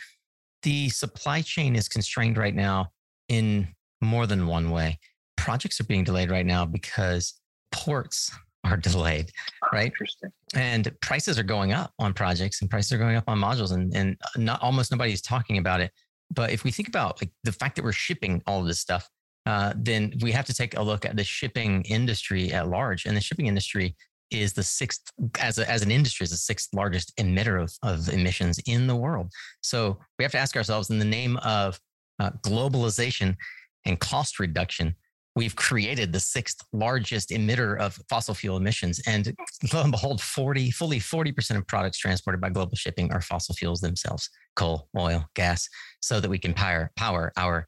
[0.63, 2.89] the supply chain is constrained right now
[3.29, 3.69] in
[4.01, 4.99] more than one way.
[5.37, 7.35] Projects are being delayed right now because
[7.73, 8.31] ports
[8.65, 9.31] are delayed,
[9.73, 9.87] right?
[9.87, 10.31] Interesting.
[10.55, 13.95] And prices are going up on projects and prices are going up on modules and,
[13.95, 15.91] and not almost nobody's talking about it.
[16.31, 19.09] But if we think about like the fact that we're shipping all of this stuff,
[19.47, 23.07] uh, then we have to take a look at the shipping industry at large.
[23.07, 23.95] And the shipping industry
[24.33, 28.13] is the sixth, as, a, as an industry, is the sixth largest emitter of, of
[28.13, 29.31] emissions in the world.
[29.61, 31.79] So we have to ask ourselves in the name of
[32.19, 33.37] uh, globalization
[33.85, 34.97] and cost reduction,
[35.37, 39.01] we've created the sixth largest emitter of fossil fuel emissions.
[39.07, 39.37] And
[39.73, 43.81] lo and behold, 40, fully 40% of products transported by global shipping are fossil fuels
[43.81, 45.69] themselves, coal, oil, gas,
[46.01, 47.67] so that we can power, power our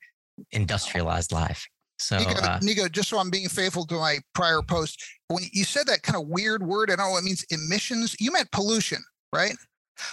[0.51, 1.65] industrialized life.
[2.01, 5.65] So, Nico, uh, Nico, just so I'm being faithful to my prior post, when you
[5.65, 8.99] said that kind of weird word, I don't know it means emissions, you meant pollution,
[9.33, 9.55] right?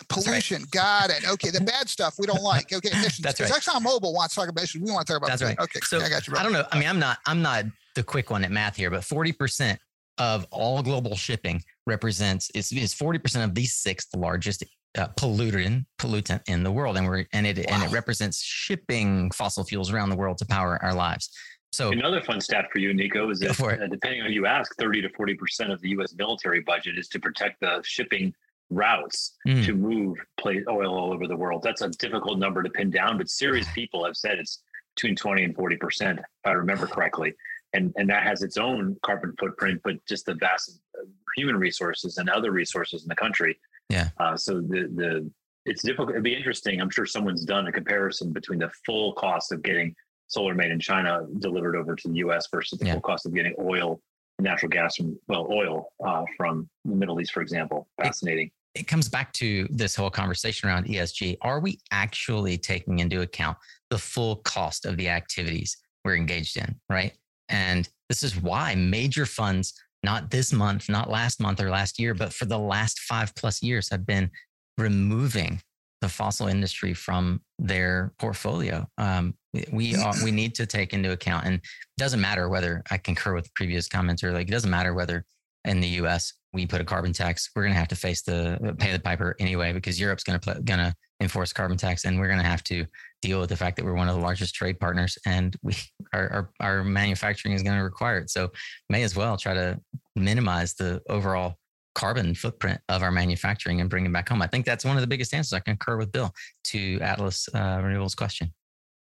[0.10, 0.72] Pollution, right.
[0.72, 1.30] got it.
[1.30, 2.72] Okay, the bad stuff we don't like.
[2.72, 3.20] Okay, emissions.
[3.20, 3.50] That's right.
[3.50, 4.84] ExxonMobil wants to talk about emissions.
[4.84, 5.30] We want to talk about.
[5.30, 5.60] That's right.
[5.60, 6.34] Okay, so I got you.
[6.34, 6.40] Bro.
[6.40, 6.66] I don't know.
[6.72, 7.20] I mean, I'm not.
[7.26, 7.66] I'm not
[7.96, 9.80] the quick one at math here, but 40 percent
[10.18, 14.64] of all global shipping represents is is 40 percent of the sixth largest
[14.98, 17.64] uh, pollutant pollutant in the world, and we're and it wow.
[17.70, 21.30] and it represents shipping fossil fuels around the world to power our lives.
[21.72, 24.74] So another fun stat for you, Nico, is that uh, depending on who you ask,
[24.78, 26.14] 30 to 40 percent of the U.S.
[26.18, 28.34] military budget is to protect the shipping
[28.70, 29.64] routes mm.
[29.66, 31.62] to move oil all over the world.
[31.64, 34.62] That's a difficult number to pin down, but serious people have said it's
[34.96, 37.34] between 20 and 40 percent, if I remember correctly.
[37.74, 41.06] And, and that has its own carbon footprint, but just the vast uh,
[41.36, 43.60] human resources and other resources in the country.
[43.90, 44.10] Yeah.
[44.18, 45.32] Uh, so the the
[45.66, 46.12] it's difficult.
[46.12, 46.80] It'd be interesting.
[46.80, 49.94] I'm sure someone's done a comparison between the full cost of getting
[50.28, 52.48] solar made in China delivered over to the U.S.
[52.52, 52.94] versus the yeah.
[52.94, 54.00] full cost of getting oil
[54.40, 57.88] natural gas from well oil uh, from the Middle East, for example.
[58.02, 58.52] Fascinating.
[58.76, 61.38] It, comes back to this whole conversation around ESG.
[61.42, 63.58] Are we actually taking into account
[63.90, 67.14] the full cost of the activities we're engaged in, right?
[67.50, 69.74] And this is why major funds,
[70.04, 73.62] not this month, not last month or last year, but for the last five plus
[73.64, 74.30] years, have been
[74.78, 75.62] removing
[76.02, 78.88] the fossil industry from their portfolio.
[78.98, 79.34] Um,
[79.72, 81.62] we are, we need to take into account, and it
[81.98, 85.26] doesn't matter whether I concur with previous comments or like it doesn't matter whether
[85.64, 86.34] in the U.S.
[86.56, 89.36] we put a carbon tax, we're going to have to face the pay the piper
[89.40, 92.64] anyway because Europe's going to going to enforce carbon tax, and we're going to have
[92.64, 92.86] to
[93.22, 95.76] deal with the fact that we're one of the largest trade partners, and we
[96.14, 98.30] our our, our manufacturing is going to require it.
[98.30, 98.52] So
[98.90, 99.80] may as well try to
[100.16, 101.58] minimize the overall
[101.94, 104.42] carbon footprint of our manufacturing and bring it back home.
[104.42, 105.54] I think that's one of the biggest answers.
[105.54, 106.32] I concur with Bill
[106.66, 108.54] to Atlas uh, Renewables question.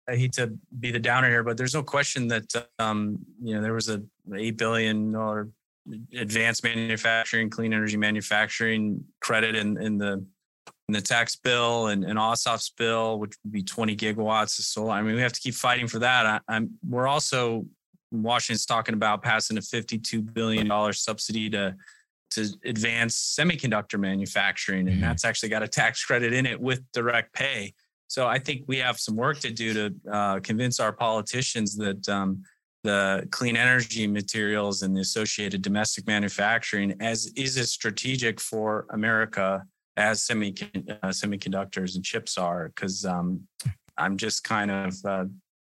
[0.07, 2.45] I hate to be the downer here, but there's no question that
[2.79, 4.03] um, you know there was a
[4.35, 5.49] eight billion dollar
[6.15, 10.25] advanced manufacturing, clean energy manufacturing credit in, in the
[10.87, 14.91] in the tax bill and, and Ossoff's bill, which would be 20 gigawatts of solar.
[14.91, 16.25] I mean, we have to keep fighting for that.
[16.27, 17.65] I, I'm we're also
[18.11, 21.75] Washington's talking about passing a 52 billion dollar subsidy to
[22.31, 25.01] to advance semiconductor manufacturing, and mm-hmm.
[25.01, 27.73] that's actually got a tax credit in it with direct pay.
[28.07, 32.07] So I think we have some work to do to uh, convince our politicians that
[32.09, 32.43] um,
[32.85, 39.65] the clean energy materials and the associated domestic manufacturing as is as strategic for America
[39.97, 42.69] as semi, uh, semiconductors and chips are.
[42.69, 43.47] Because um,
[43.97, 45.25] I'm just kind of uh,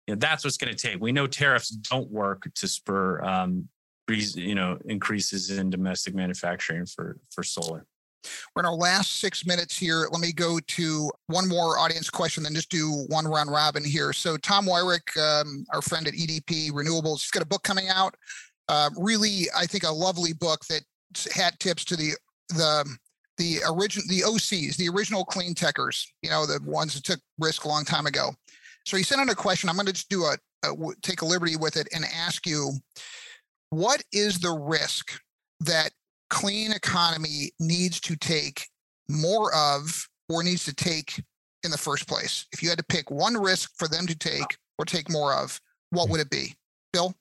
[0.08, 1.00] you know, that's what's going to take.
[1.00, 3.70] We know tariffs don't work to spur um,
[4.10, 7.86] you know increases in domestic manufacturing for for solar.
[8.56, 10.08] We're in our last six minutes here.
[10.12, 14.14] Let me go to one more audience question, then just do one round robin here.
[14.14, 18.16] So Tom Weyrich, um, our friend at EDP Renewables, he's got a book coming out.
[18.70, 20.82] Uh, really, I think a lovely book that
[21.34, 22.12] hat tips to the
[22.50, 22.98] the
[23.38, 26.06] the original the OCs, the original clean techers.
[26.22, 28.32] You know, the ones that took risk a long time ago.
[28.86, 29.70] So he sent out a question.
[29.70, 32.72] I'm going to just do a, a take a liberty with it and ask you,
[33.70, 35.20] what is the risk
[35.62, 35.92] that
[36.34, 38.68] clean economy needs to take
[39.08, 41.22] more of or needs to take
[41.64, 42.48] in the first place?
[42.52, 45.62] If you had to pick one risk for them to take or take more of,
[45.92, 46.56] what would it be?
[46.92, 47.14] Bill?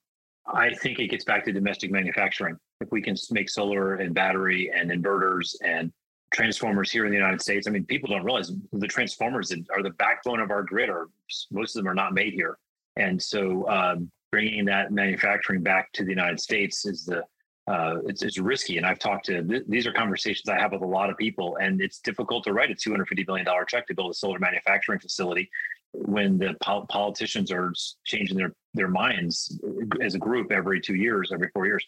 [0.47, 2.57] I think it gets back to domestic manufacturing.
[2.81, 5.93] If we can make solar and battery and inverters and
[6.33, 9.91] transformers here in the United States, I mean, people don't realize the transformers are the
[9.91, 10.89] backbone of our grid.
[10.89, 11.09] Are
[11.51, 12.57] most of them are not made here,
[12.97, 17.23] and so um, bringing that manufacturing back to the United States is the
[17.67, 18.77] uh, it's, it's risky.
[18.77, 21.57] And I've talked to, th- these are conversations I have with a lot of people,
[21.61, 25.51] and it's difficult to write a $250 billion check to build a solar manufacturing facility
[25.93, 27.73] when the pol- politicians are
[28.05, 29.61] changing their, their minds
[30.01, 31.85] as a group every two years, every four years.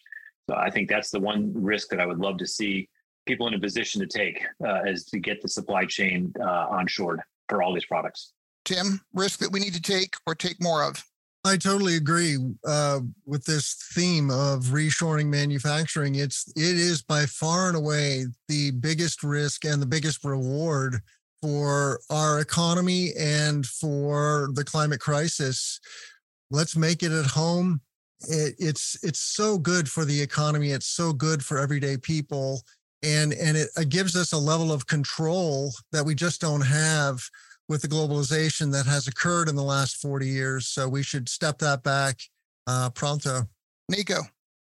[0.48, 2.88] So I think that's the one risk that I would love to see
[3.26, 7.18] people in a position to take uh, is to get the supply chain uh, onshored
[7.48, 8.32] for all these products.
[8.64, 11.04] Tim, risk that we need to take or take more of?
[11.46, 16.14] I totally agree uh, with this theme of reshoring manufacturing.
[16.14, 21.00] It's it is by far and away the biggest risk and the biggest reward
[21.42, 25.80] for our economy and for the climate crisis.
[26.50, 27.82] Let's make it at home.
[28.26, 30.70] It, it's it's so good for the economy.
[30.70, 32.62] It's so good for everyday people,
[33.02, 37.20] and and it, it gives us a level of control that we just don't have
[37.68, 40.68] with the globalization that has occurred in the last 40 years.
[40.68, 42.20] So we should step that back
[42.66, 43.42] uh, pronto.
[43.88, 44.20] Nico.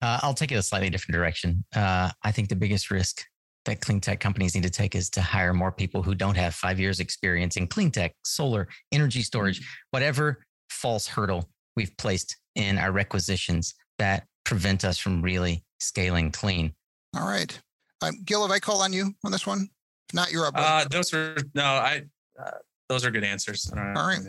[0.01, 1.63] Uh, I'll take it a slightly different direction.
[1.75, 3.25] Uh, I think the biggest risk
[3.65, 6.53] that clean tech companies need to take is to hire more people who don't have
[6.53, 9.65] five years experience in clean tech, solar, energy storage, mm.
[9.91, 16.71] whatever false hurdle we've placed in our requisitions that prevent us from really scaling clean.
[17.15, 17.59] All right.
[18.01, 19.69] Um, Gil, have I called on you on this one?
[20.09, 20.53] If not, you're up.
[20.55, 22.03] Uh, those are no, I,
[22.39, 22.51] uh,
[22.89, 23.71] those are good answers.
[23.75, 24.19] All right.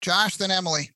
[0.00, 0.90] Josh, then Emily.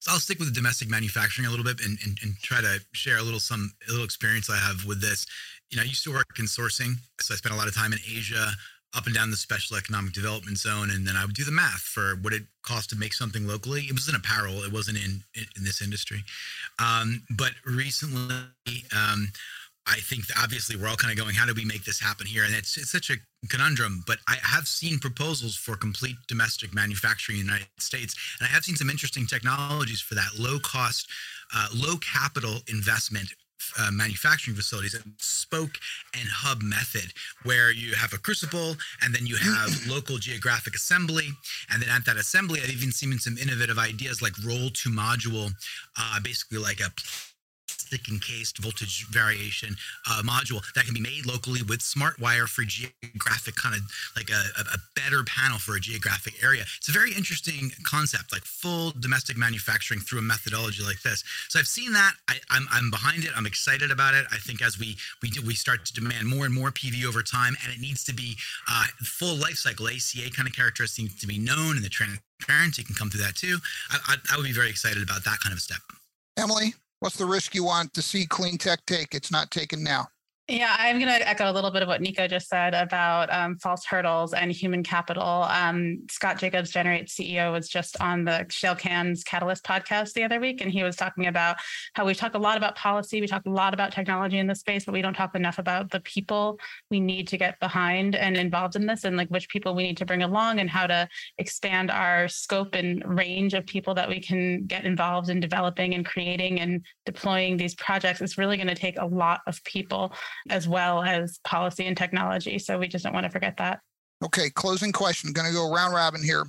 [0.00, 2.80] So I'll stick with the domestic manufacturing a little bit and, and, and try to
[2.92, 5.26] share a little some a little experience I have with this.
[5.70, 7.92] You know, I used to work in sourcing, so I spent a lot of time
[7.92, 8.52] in Asia,
[8.96, 11.80] up and down the special economic development zone, and then I would do the math
[11.80, 13.82] for what it cost to make something locally.
[13.82, 16.22] It was in apparel; it wasn't in in, in this industry.
[16.78, 18.44] Um, but recently,
[18.94, 19.28] um,
[19.86, 22.44] I think obviously we're all kind of going, how do we make this happen here?
[22.44, 23.16] And it's, it's such a
[23.48, 28.16] conundrum, but I have seen proposals for complete domestic manufacturing in the United States.
[28.40, 31.08] And I have seen some interesting technologies for that low cost,
[31.54, 33.28] uh, low capital investment
[33.78, 35.78] uh, manufacturing facilities, a spoke
[36.14, 37.12] and hub method,
[37.44, 41.28] where you have a crucible and then you have local geographic assembly.
[41.70, 45.52] And then at that assembly, I've even seen some innovative ideas like roll to module,
[45.98, 46.90] uh, basically like a
[47.86, 49.76] thick encased voltage variation
[50.10, 53.82] uh, module that can be made locally with smart wire for geographic kind of
[54.14, 56.62] like a, a, better panel for a geographic area.
[56.78, 61.22] It's a very interesting concept, like full domestic manufacturing through a methodology like this.
[61.48, 62.14] So I've seen that.
[62.28, 63.30] I, am I'm, I'm behind it.
[63.36, 64.26] I'm excited about it.
[64.32, 67.22] I think as we we do, we start to demand more and more PV over
[67.22, 68.36] time, and it needs to be
[68.68, 72.94] uh, full life cycle ACA kind of characteristics to be known, and the transparency can
[72.94, 73.58] come through that too.
[73.90, 75.80] I, I, I would be very excited about that kind of step.
[76.36, 76.74] Emily,
[77.06, 79.14] What's the risk you want to see clean tech take?
[79.14, 80.08] It's not taken now.
[80.48, 83.58] Yeah, I'm going to echo a little bit of what Nico just said about um,
[83.58, 85.42] false hurdles and human capital.
[85.42, 90.38] Um, Scott Jacobs, Generate CEO, was just on the Shayle Kann's Catalyst podcast the other
[90.38, 91.56] week, and he was talking about
[91.94, 94.60] how we talk a lot about policy, we talk a lot about technology in this
[94.60, 96.60] space, but we don't talk enough about the people
[96.92, 99.96] we need to get behind and involved in this, and like which people we need
[99.96, 104.20] to bring along, and how to expand our scope and range of people that we
[104.20, 108.20] can get involved in developing and creating and deploying these projects.
[108.20, 110.12] It's really going to take a lot of people
[110.50, 112.58] as well as policy and technology.
[112.58, 113.80] So we just don't want to forget that.
[114.24, 115.32] Okay, closing question.
[115.32, 116.46] Going to go round robin here.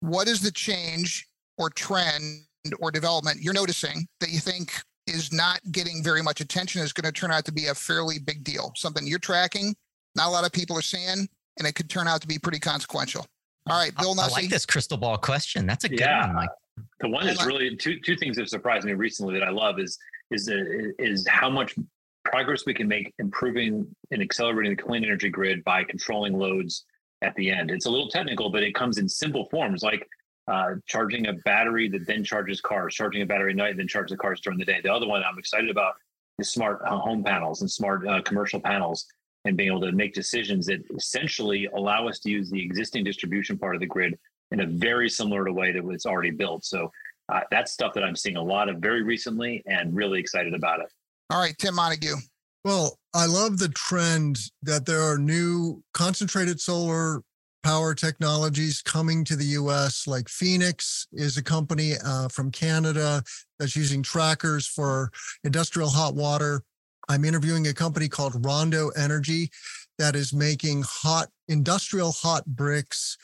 [0.00, 1.26] What is the change
[1.58, 2.44] or trend
[2.80, 4.72] or development you're noticing that you think
[5.06, 8.18] is not getting very much attention is going to turn out to be a fairly
[8.18, 8.72] big deal?
[8.76, 9.74] Something you're tracking,
[10.14, 12.60] not a lot of people are seeing, and it could turn out to be pretty
[12.60, 13.26] consequential.
[13.68, 14.28] All right, Bill Nussey.
[14.30, 15.66] I like this crystal ball question.
[15.66, 16.26] That's a good yeah.
[16.26, 16.48] one, Mike.
[17.00, 19.98] The one that's really two two things that surprised me recently that I love is
[20.30, 20.54] is uh,
[20.98, 21.74] is how much
[22.30, 26.84] progress we can make improving and accelerating the clean energy grid by controlling loads
[27.22, 27.70] at the end.
[27.70, 30.06] It's a little technical, but it comes in simple forms like
[30.46, 34.10] uh, charging a battery that then charges cars, charging a battery at night, then charge
[34.10, 34.80] the cars during the day.
[34.82, 35.94] The other one I'm excited about
[36.38, 39.06] is smart uh, home panels and smart uh, commercial panels
[39.44, 43.58] and being able to make decisions that essentially allow us to use the existing distribution
[43.58, 44.18] part of the grid
[44.52, 46.64] in a very similar way that was already built.
[46.64, 46.90] So
[47.28, 50.80] uh, that's stuff that I'm seeing a lot of very recently and really excited about
[50.80, 50.90] it.
[51.30, 52.16] All right, Tim Montague.
[52.64, 57.22] Well, I love the trend that there are new concentrated solar
[57.62, 63.22] power technologies coming to the US, like Phoenix is a company uh, from Canada
[63.58, 65.10] that's using trackers for
[65.44, 66.62] industrial hot water.
[67.10, 69.50] I'm interviewing a company called Rondo Energy
[69.98, 73.18] that is making hot industrial hot bricks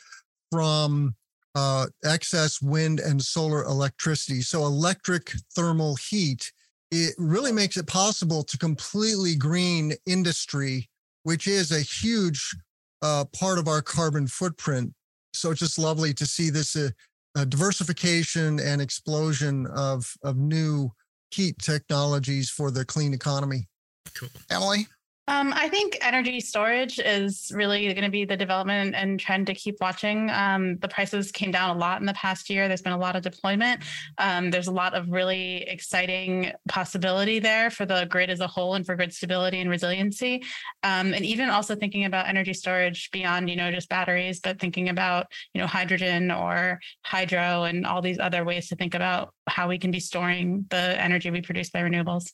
[0.53, 1.15] from
[1.55, 4.43] uh, excess wind and solar electricity.
[4.43, 6.53] So, electric thermal heat
[6.95, 10.89] it really makes it possible to completely green industry,
[11.25, 12.55] which is a huge
[13.03, 14.93] uh, part of our carbon footprint.
[15.33, 16.91] So it's just lovely to see this uh,
[17.37, 20.93] uh, diversification and explosion of, of new
[21.33, 23.67] heat technologies for the clean economy.
[24.15, 24.29] Cool.
[24.49, 24.87] Emily?
[25.27, 29.55] Um, I think energy storage is really going to be the development and trend to
[29.55, 30.29] keep watching.
[30.29, 32.69] Um, the prices came down a lot in the past year.
[32.69, 33.83] There's been a lot of deployment.
[34.19, 38.75] Um, there's a lot of really exciting possibility there for the grid as a whole
[38.75, 40.43] and for grid stability and resiliency.
[40.83, 44.91] Um, and even also thinking about energy storage beyond, you know, just batteries, but thinking
[44.91, 49.69] about, you know, hydrogen or hydro and all these other ways to think about how
[49.69, 52.31] we can be storing the energy we produce by renewables.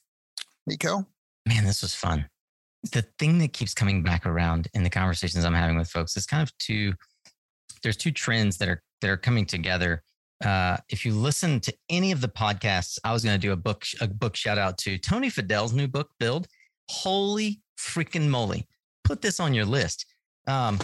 [0.66, 1.06] Nico?
[1.46, 2.26] Man, this was fun
[2.92, 6.26] the thing that keeps coming back around in the conversations I'm having with folks is
[6.26, 6.94] kind of two.
[7.82, 10.02] There's two trends that are that are coming together.
[10.44, 13.56] Uh, if you listen to any of the podcasts, I was going to do a
[13.56, 16.46] book a book shout out to Tony Fadell's new book, Build.
[16.88, 18.66] Holy freaking moly!
[19.04, 20.06] Put this on your list.
[20.46, 20.78] Um,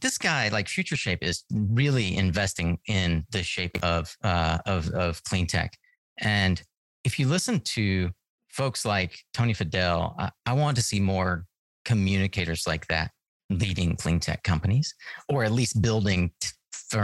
[0.00, 5.22] this guy, like Future Shape, is really investing in the shape of uh, of of
[5.24, 5.76] clean tech.
[6.18, 6.62] And
[7.04, 8.10] if you listen to
[8.54, 11.44] folks like Tony Fadell, I, I want to see more
[11.84, 13.10] communicators like that
[13.50, 14.94] leading clean tech companies,
[15.28, 16.50] or at least building t-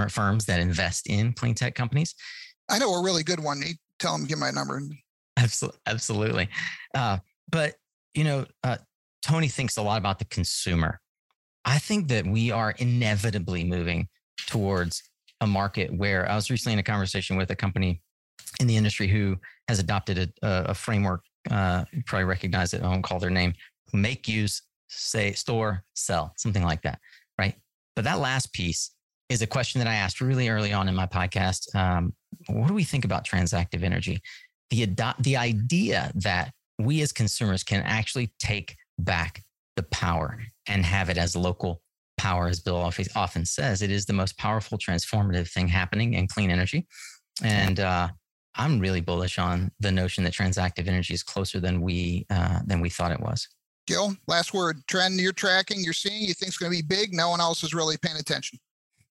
[0.09, 2.14] firms that invest in clean tech companies.
[2.68, 3.62] I know a really good one.
[3.98, 4.80] Tell them, give my number.
[5.36, 5.80] Absolutely.
[5.86, 6.48] Absolutely.
[6.94, 7.18] Uh,
[7.51, 7.74] but,
[8.14, 8.76] you know, uh,
[9.20, 11.01] Tony thinks a lot about the consumer.
[11.64, 14.09] I think that we are inevitably moving
[14.46, 15.03] towards
[15.40, 18.01] a market where I was recently in a conversation with a company
[18.61, 19.36] in the industry who
[19.68, 22.82] has adopted a, a framework uh, you probably recognize it.
[22.82, 23.55] I won't call their name.
[23.93, 26.99] Make, use, say, store, sell, something like that,
[27.38, 27.55] right?
[27.97, 28.91] But that last piece
[29.28, 31.74] is a question that I asked really early on in my podcast.
[31.74, 32.12] Um,
[32.49, 34.20] what do we think about transactive energy?
[34.70, 39.43] The adopt, the idea that we as consumers can actually take back
[39.76, 41.82] the power and have it as local
[42.18, 46.51] power, as Bill often says, it is the most powerful transformative thing happening in clean
[46.51, 46.86] energy.
[47.43, 48.09] And uh,
[48.57, 52.80] I'm really bullish on the notion that transactive energy is closer than we uh, than
[52.80, 53.48] we thought it was.
[53.86, 54.78] Gil, last word.
[54.86, 57.12] Trend you're tracking, you're seeing, you think it's going to be big.
[57.12, 58.59] No one else is really paying attention.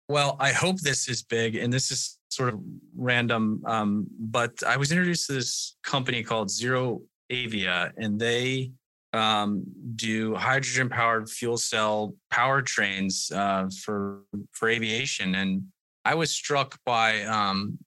[0.08, 2.60] Well, I hope this is big, and this is sort of
[2.96, 3.62] random.
[3.66, 8.72] Um, but I was introduced to this company called Zero Avia, and they
[9.14, 9.64] um,
[9.96, 15.36] do hydrogen powered fuel cell powertrains uh, for for aviation.
[15.36, 15.64] And
[16.06, 17.78] I was struck by um,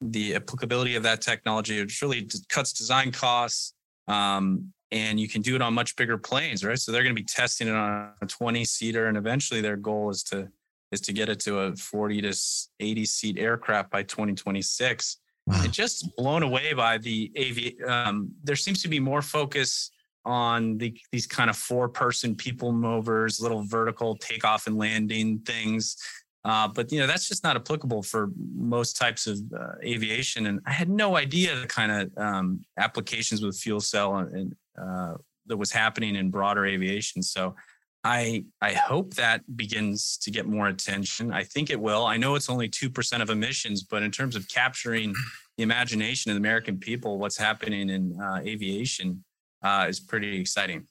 [0.00, 1.78] the applicability of that technology.
[1.78, 3.74] It really cuts design costs.
[4.06, 6.78] Um, and you can do it on much bigger planes, right?
[6.78, 10.10] So they're going to be testing it on a 20 seater, and eventually their goal
[10.10, 10.48] is to
[10.90, 12.34] is to get it to a 40 to
[12.80, 15.18] 80 seat aircraft by 2026.
[15.46, 15.60] Wow.
[15.62, 17.88] And just blown away by the AV.
[17.88, 19.90] Um, there seems to be more focus
[20.24, 25.96] on the, these kind of four person people movers, little vertical takeoff and landing things.
[26.48, 30.60] Uh, but you know that's just not applicable for most types of uh, aviation, and
[30.64, 35.58] I had no idea the kind of um, applications with fuel cell and uh, that
[35.58, 37.22] was happening in broader aviation.
[37.22, 37.54] So
[38.02, 41.34] I I hope that begins to get more attention.
[41.34, 42.06] I think it will.
[42.06, 45.12] I know it's only two percent of emissions, but in terms of capturing
[45.58, 49.22] the imagination of the American people, what's happening in uh, aviation
[49.62, 50.86] uh, is pretty exciting.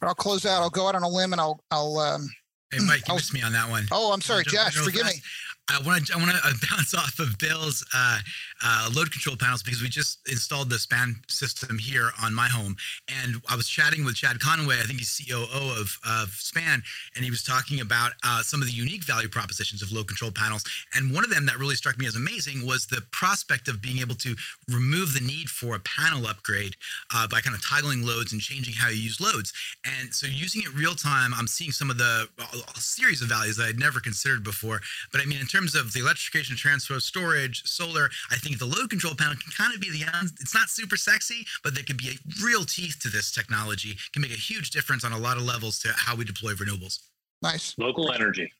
[0.00, 0.62] I'll close out.
[0.62, 2.26] I'll go out on a limb and I'll I'll um,
[2.74, 3.16] Hey, Mike, you oh.
[3.16, 3.86] missed me on that one.
[3.92, 4.76] Oh, I'm sorry, Josh.
[4.76, 5.22] Forgive me.
[5.70, 8.18] I want to I want to bounce off of Bill's uh,
[8.64, 12.76] uh, load control panels because we just installed the span system here on my home,
[13.08, 14.76] and I was chatting with Chad Conway.
[14.78, 16.82] I think he's COO of, of Span,
[17.16, 20.30] and he was talking about uh, some of the unique value propositions of load control
[20.30, 20.64] panels.
[20.94, 23.98] And one of them that really struck me as amazing was the prospect of being
[23.98, 24.34] able to
[24.68, 26.76] remove the need for a panel upgrade
[27.14, 29.52] uh, by kind of toggling loads and changing how you use loads.
[29.84, 33.56] And so using it real time, I'm seeing some of the a series of values
[33.56, 34.80] that I'd never considered before.
[35.10, 38.90] But I mean, in terms of the electrification, transfer, storage, solar, I think the load
[38.90, 40.04] control panel can kind of be the
[40.40, 43.96] it's not super sexy, but there could be a real teeth to this technology.
[44.12, 46.98] Can make a huge difference on a lot of levels to how we deploy renewables.
[47.42, 47.74] Nice.
[47.78, 48.50] Local energy.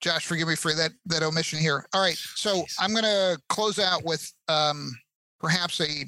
[0.00, 1.86] Josh, forgive me for that that omission here.
[1.92, 4.90] All right, so I'm going to close out with um,
[5.38, 6.06] perhaps a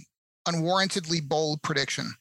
[0.49, 2.12] unwarrantedly bold prediction.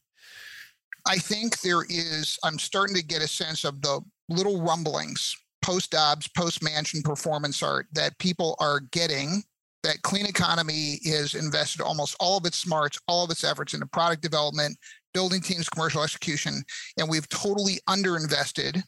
[1.08, 2.38] I think there is.
[2.44, 7.62] I'm starting to get a sense of the little rumblings post Dobbs, post Manchin performance
[7.62, 9.44] art that people are getting
[9.84, 13.86] that clean economy is invested almost all of its smarts, all of its efforts into
[13.88, 14.78] product development,
[15.14, 16.64] building teams, commercial execution,
[16.98, 18.82] and we've totally underinvested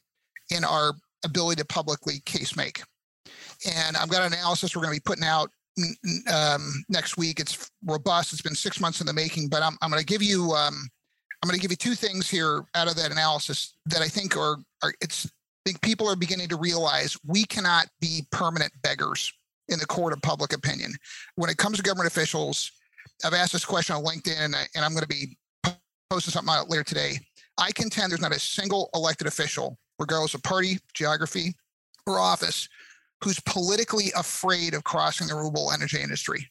[0.51, 0.93] in our
[1.25, 2.83] ability to publicly case make.
[3.65, 5.49] And I've got an analysis we're going to be putting out
[6.31, 7.39] um, next week.
[7.39, 8.33] It's robust.
[8.33, 10.75] It's been six months in the making, but I'm, I'm going to give you um,
[11.41, 14.37] I'm going to give you two things here out of that analysis that I think
[14.37, 15.29] are are it's
[15.65, 19.31] think people are beginning to realize we cannot be permanent beggars
[19.69, 20.93] in the court of public opinion.
[21.35, 22.71] When it comes to government officials,
[23.23, 25.37] I've asked this question on LinkedIn, and, I, am going to be
[26.09, 27.19] posting something out later today.
[27.57, 31.53] I contend there's not a single elected official, regardless of party, geography,
[32.05, 32.67] or office,
[33.23, 36.49] who's politically afraid of crossing the renewable energy industry.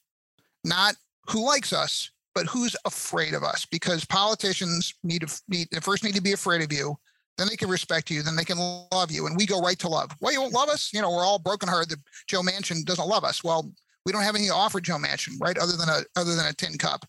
[0.64, 0.94] Not
[1.28, 3.66] who likes us, but who's afraid of us.
[3.66, 6.96] Because politicians need to need, first need to be afraid of you,
[7.42, 8.58] then they can respect you, then they can
[8.92, 9.26] love you.
[9.26, 10.12] And we go right to love.
[10.20, 10.92] Well, you won't love us?
[10.92, 13.42] You know, we're all brokenhearted that Joe Manchin doesn't love us.
[13.42, 13.72] Well,
[14.06, 15.58] we don't have anything to offer Joe Manchin, right?
[15.58, 17.04] Other than a other than a tin cup.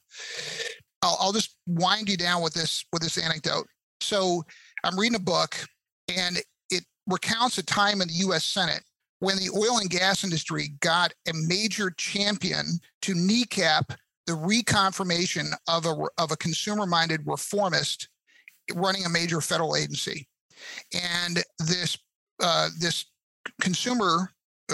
[1.04, 3.68] I'll, I'll just wind you down with this with this anecdote.
[4.02, 4.44] So
[4.84, 5.56] I'm reading a book
[6.16, 6.40] and
[6.72, 8.82] it recounts a time in the US Senate
[9.20, 13.94] when the oil and gas industry got a major champion to kneecap
[14.26, 18.10] the reconfirmation of a of a consumer-minded reformist
[18.74, 20.28] running a major federal agency,
[20.94, 21.98] and this
[22.42, 23.06] uh, this
[23.62, 24.30] consumer,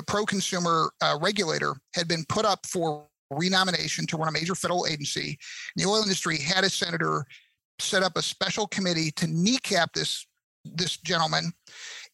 [0.07, 5.37] pro-consumer uh, regulator had been put up for renomination to run a major federal agency.
[5.75, 7.25] The oil industry had a senator
[7.79, 10.25] set up a special committee to kneecap this
[10.65, 11.51] this gentleman.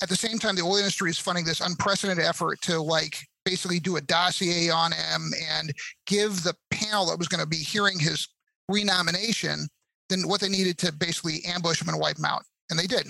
[0.03, 3.79] At the same time, the oil industry is funding this unprecedented effort to like basically
[3.79, 5.73] do a dossier on him and
[6.05, 8.27] give the panel that was going to be hearing his
[8.69, 9.67] renomination
[10.09, 12.43] than what they needed to basically ambush them and wipe them out.
[12.69, 13.07] And they did.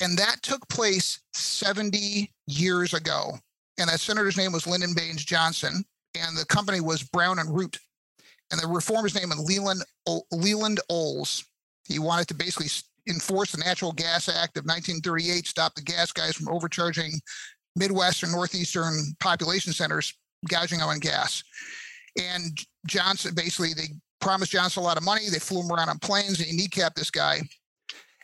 [0.00, 3.38] And that took place 70 years ago.
[3.78, 5.84] And that senator's name was Lyndon Baines Johnson.
[6.14, 7.78] And the company was Brown and Root.
[8.50, 9.82] And the reformer's name was Leland,
[10.30, 11.44] Leland Olds.
[11.88, 12.68] He wanted to basically
[13.08, 17.12] enforce the Natural Gas Act of 1938, stop the gas guys from overcharging
[17.76, 20.14] Midwestern, Northeastern population centers,
[20.48, 21.42] gouging on gas.
[22.20, 23.88] And Johnson basically, they
[24.22, 25.28] promised Johnson a lot of money.
[25.28, 27.40] They flew him around on planes and he kneecapped this guy.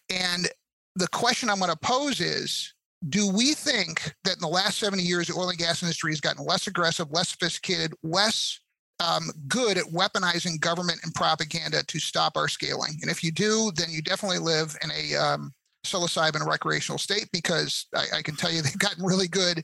[0.09, 0.49] And
[0.95, 2.73] the question I'm going to pose is
[3.09, 6.21] do we think that in the last 70 years, the oil and gas industry has
[6.21, 8.59] gotten less aggressive, less sophisticated, less
[9.01, 12.99] um, good at weaponizing government and propaganda to stop our scaling?
[13.03, 15.53] And if you do, then you definitely live in a um,
[15.87, 19.63] psilocybin recreational state because I, I can tell you they've gotten really good.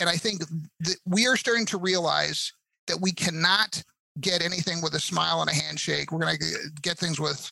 [0.00, 0.40] And I think
[0.80, 2.52] that we are starting to realize
[2.86, 3.82] that we cannot
[4.20, 6.12] get anything with a smile and a handshake.
[6.12, 7.50] We're going to get things with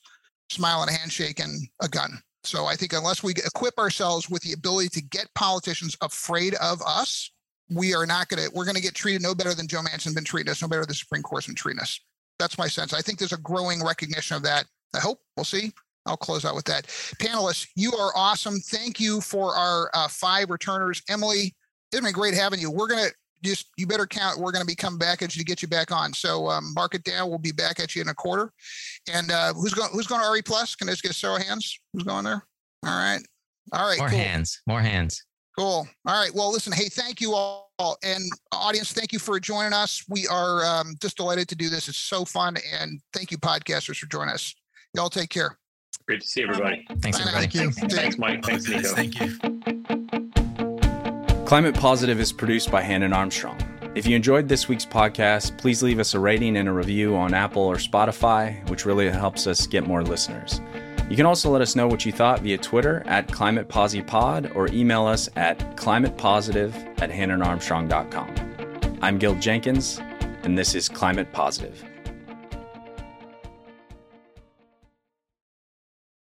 [0.51, 2.21] smile and a handshake and a gun.
[2.45, 6.83] So I think unless we equip ourselves with the ability to get politicians afraid of
[6.87, 7.31] us,
[7.71, 8.55] we are not going to.
[8.55, 10.83] We're going to get treated no better than Joe Manchin been treating us, no better
[10.83, 11.99] than the Supreme Court's been treating us.
[12.39, 12.93] That's my sense.
[12.93, 14.67] I think there's a growing recognition of that.
[14.95, 15.73] I hope we'll see.
[16.07, 16.87] I'll close out with that.
[16.87, 18.61] Panelists, you are awesome.
[18.61, 21.03] Thank you for our uh, five returners.
[21.09, 21.55] Emily,
[21.91, 22.71] it's been great having you.
[22.71, 24.39] We're going to just you better count.
[24.39, 26.13] We're going to be coming back at you to get you back on.
[26.13, 27.29] So um, mark it down.
[27.29, 28.53] We'll be back at you in a quarter.
[29.13, 29.91] And uh, who's going?
[29.93, 30.75] Who's going to RE Plus?
[30.75, 31.79] Can I just get a show of hands?
[31.93, 32.45] Who's going there?
[32.85, 33.21] All right.
[33.73, 33.99] All right.
[33.99, 34.19] More cool.
[34.19, 34.61] hands.
[34.67, 35.25] More hands.
[35.59, 35.87] Cool.
[36.07, 36.35] All right.
[36.35, 36.73] Well, listen.
[36.73, 37.71] Hey, thank you all,
[38.03, 38.93] and audience.
[38.93, 40.05] Thank you for joining us.
[40.09, 41.89] We are um, just delighted to do this.
[41.89, 44.55] It's so fun, and thank you, podcasters, for joining us.
[44.95, 45.57] Y'all take care.
[46.07, 46.85] Great to see everybody.
[47.01, 47.39] Thanks, Bye now.
[47.39, 47.59] everybody.
[47.59, 47.97] Thank you.
[47.97, 48.45] Thanks, Mike.
[48.45, 48.89] Thanks, Nico.
[48.95, 50.21] Thank you.
[51.47, 53.61] Climate Positive is produced by Hannon Armstrong.
[53.95, 57.35] If you enjoyed this week's podcast, please leave us a rating and a review on
[57.35, 60.63] Apple or Spotify, which really helps us get more listeners.
[61.11, 64.69] You can also let us know what you thought via Twitter at Climate ClimatePosiPod or
[64.69, 66.73] email us at climatepositive
[67.03, 68.99] at hannonarmstrong.com.
[69.03, 70.01] I'm Gil Jenkins,
[70.45, 71.85] and this is Climate Positive.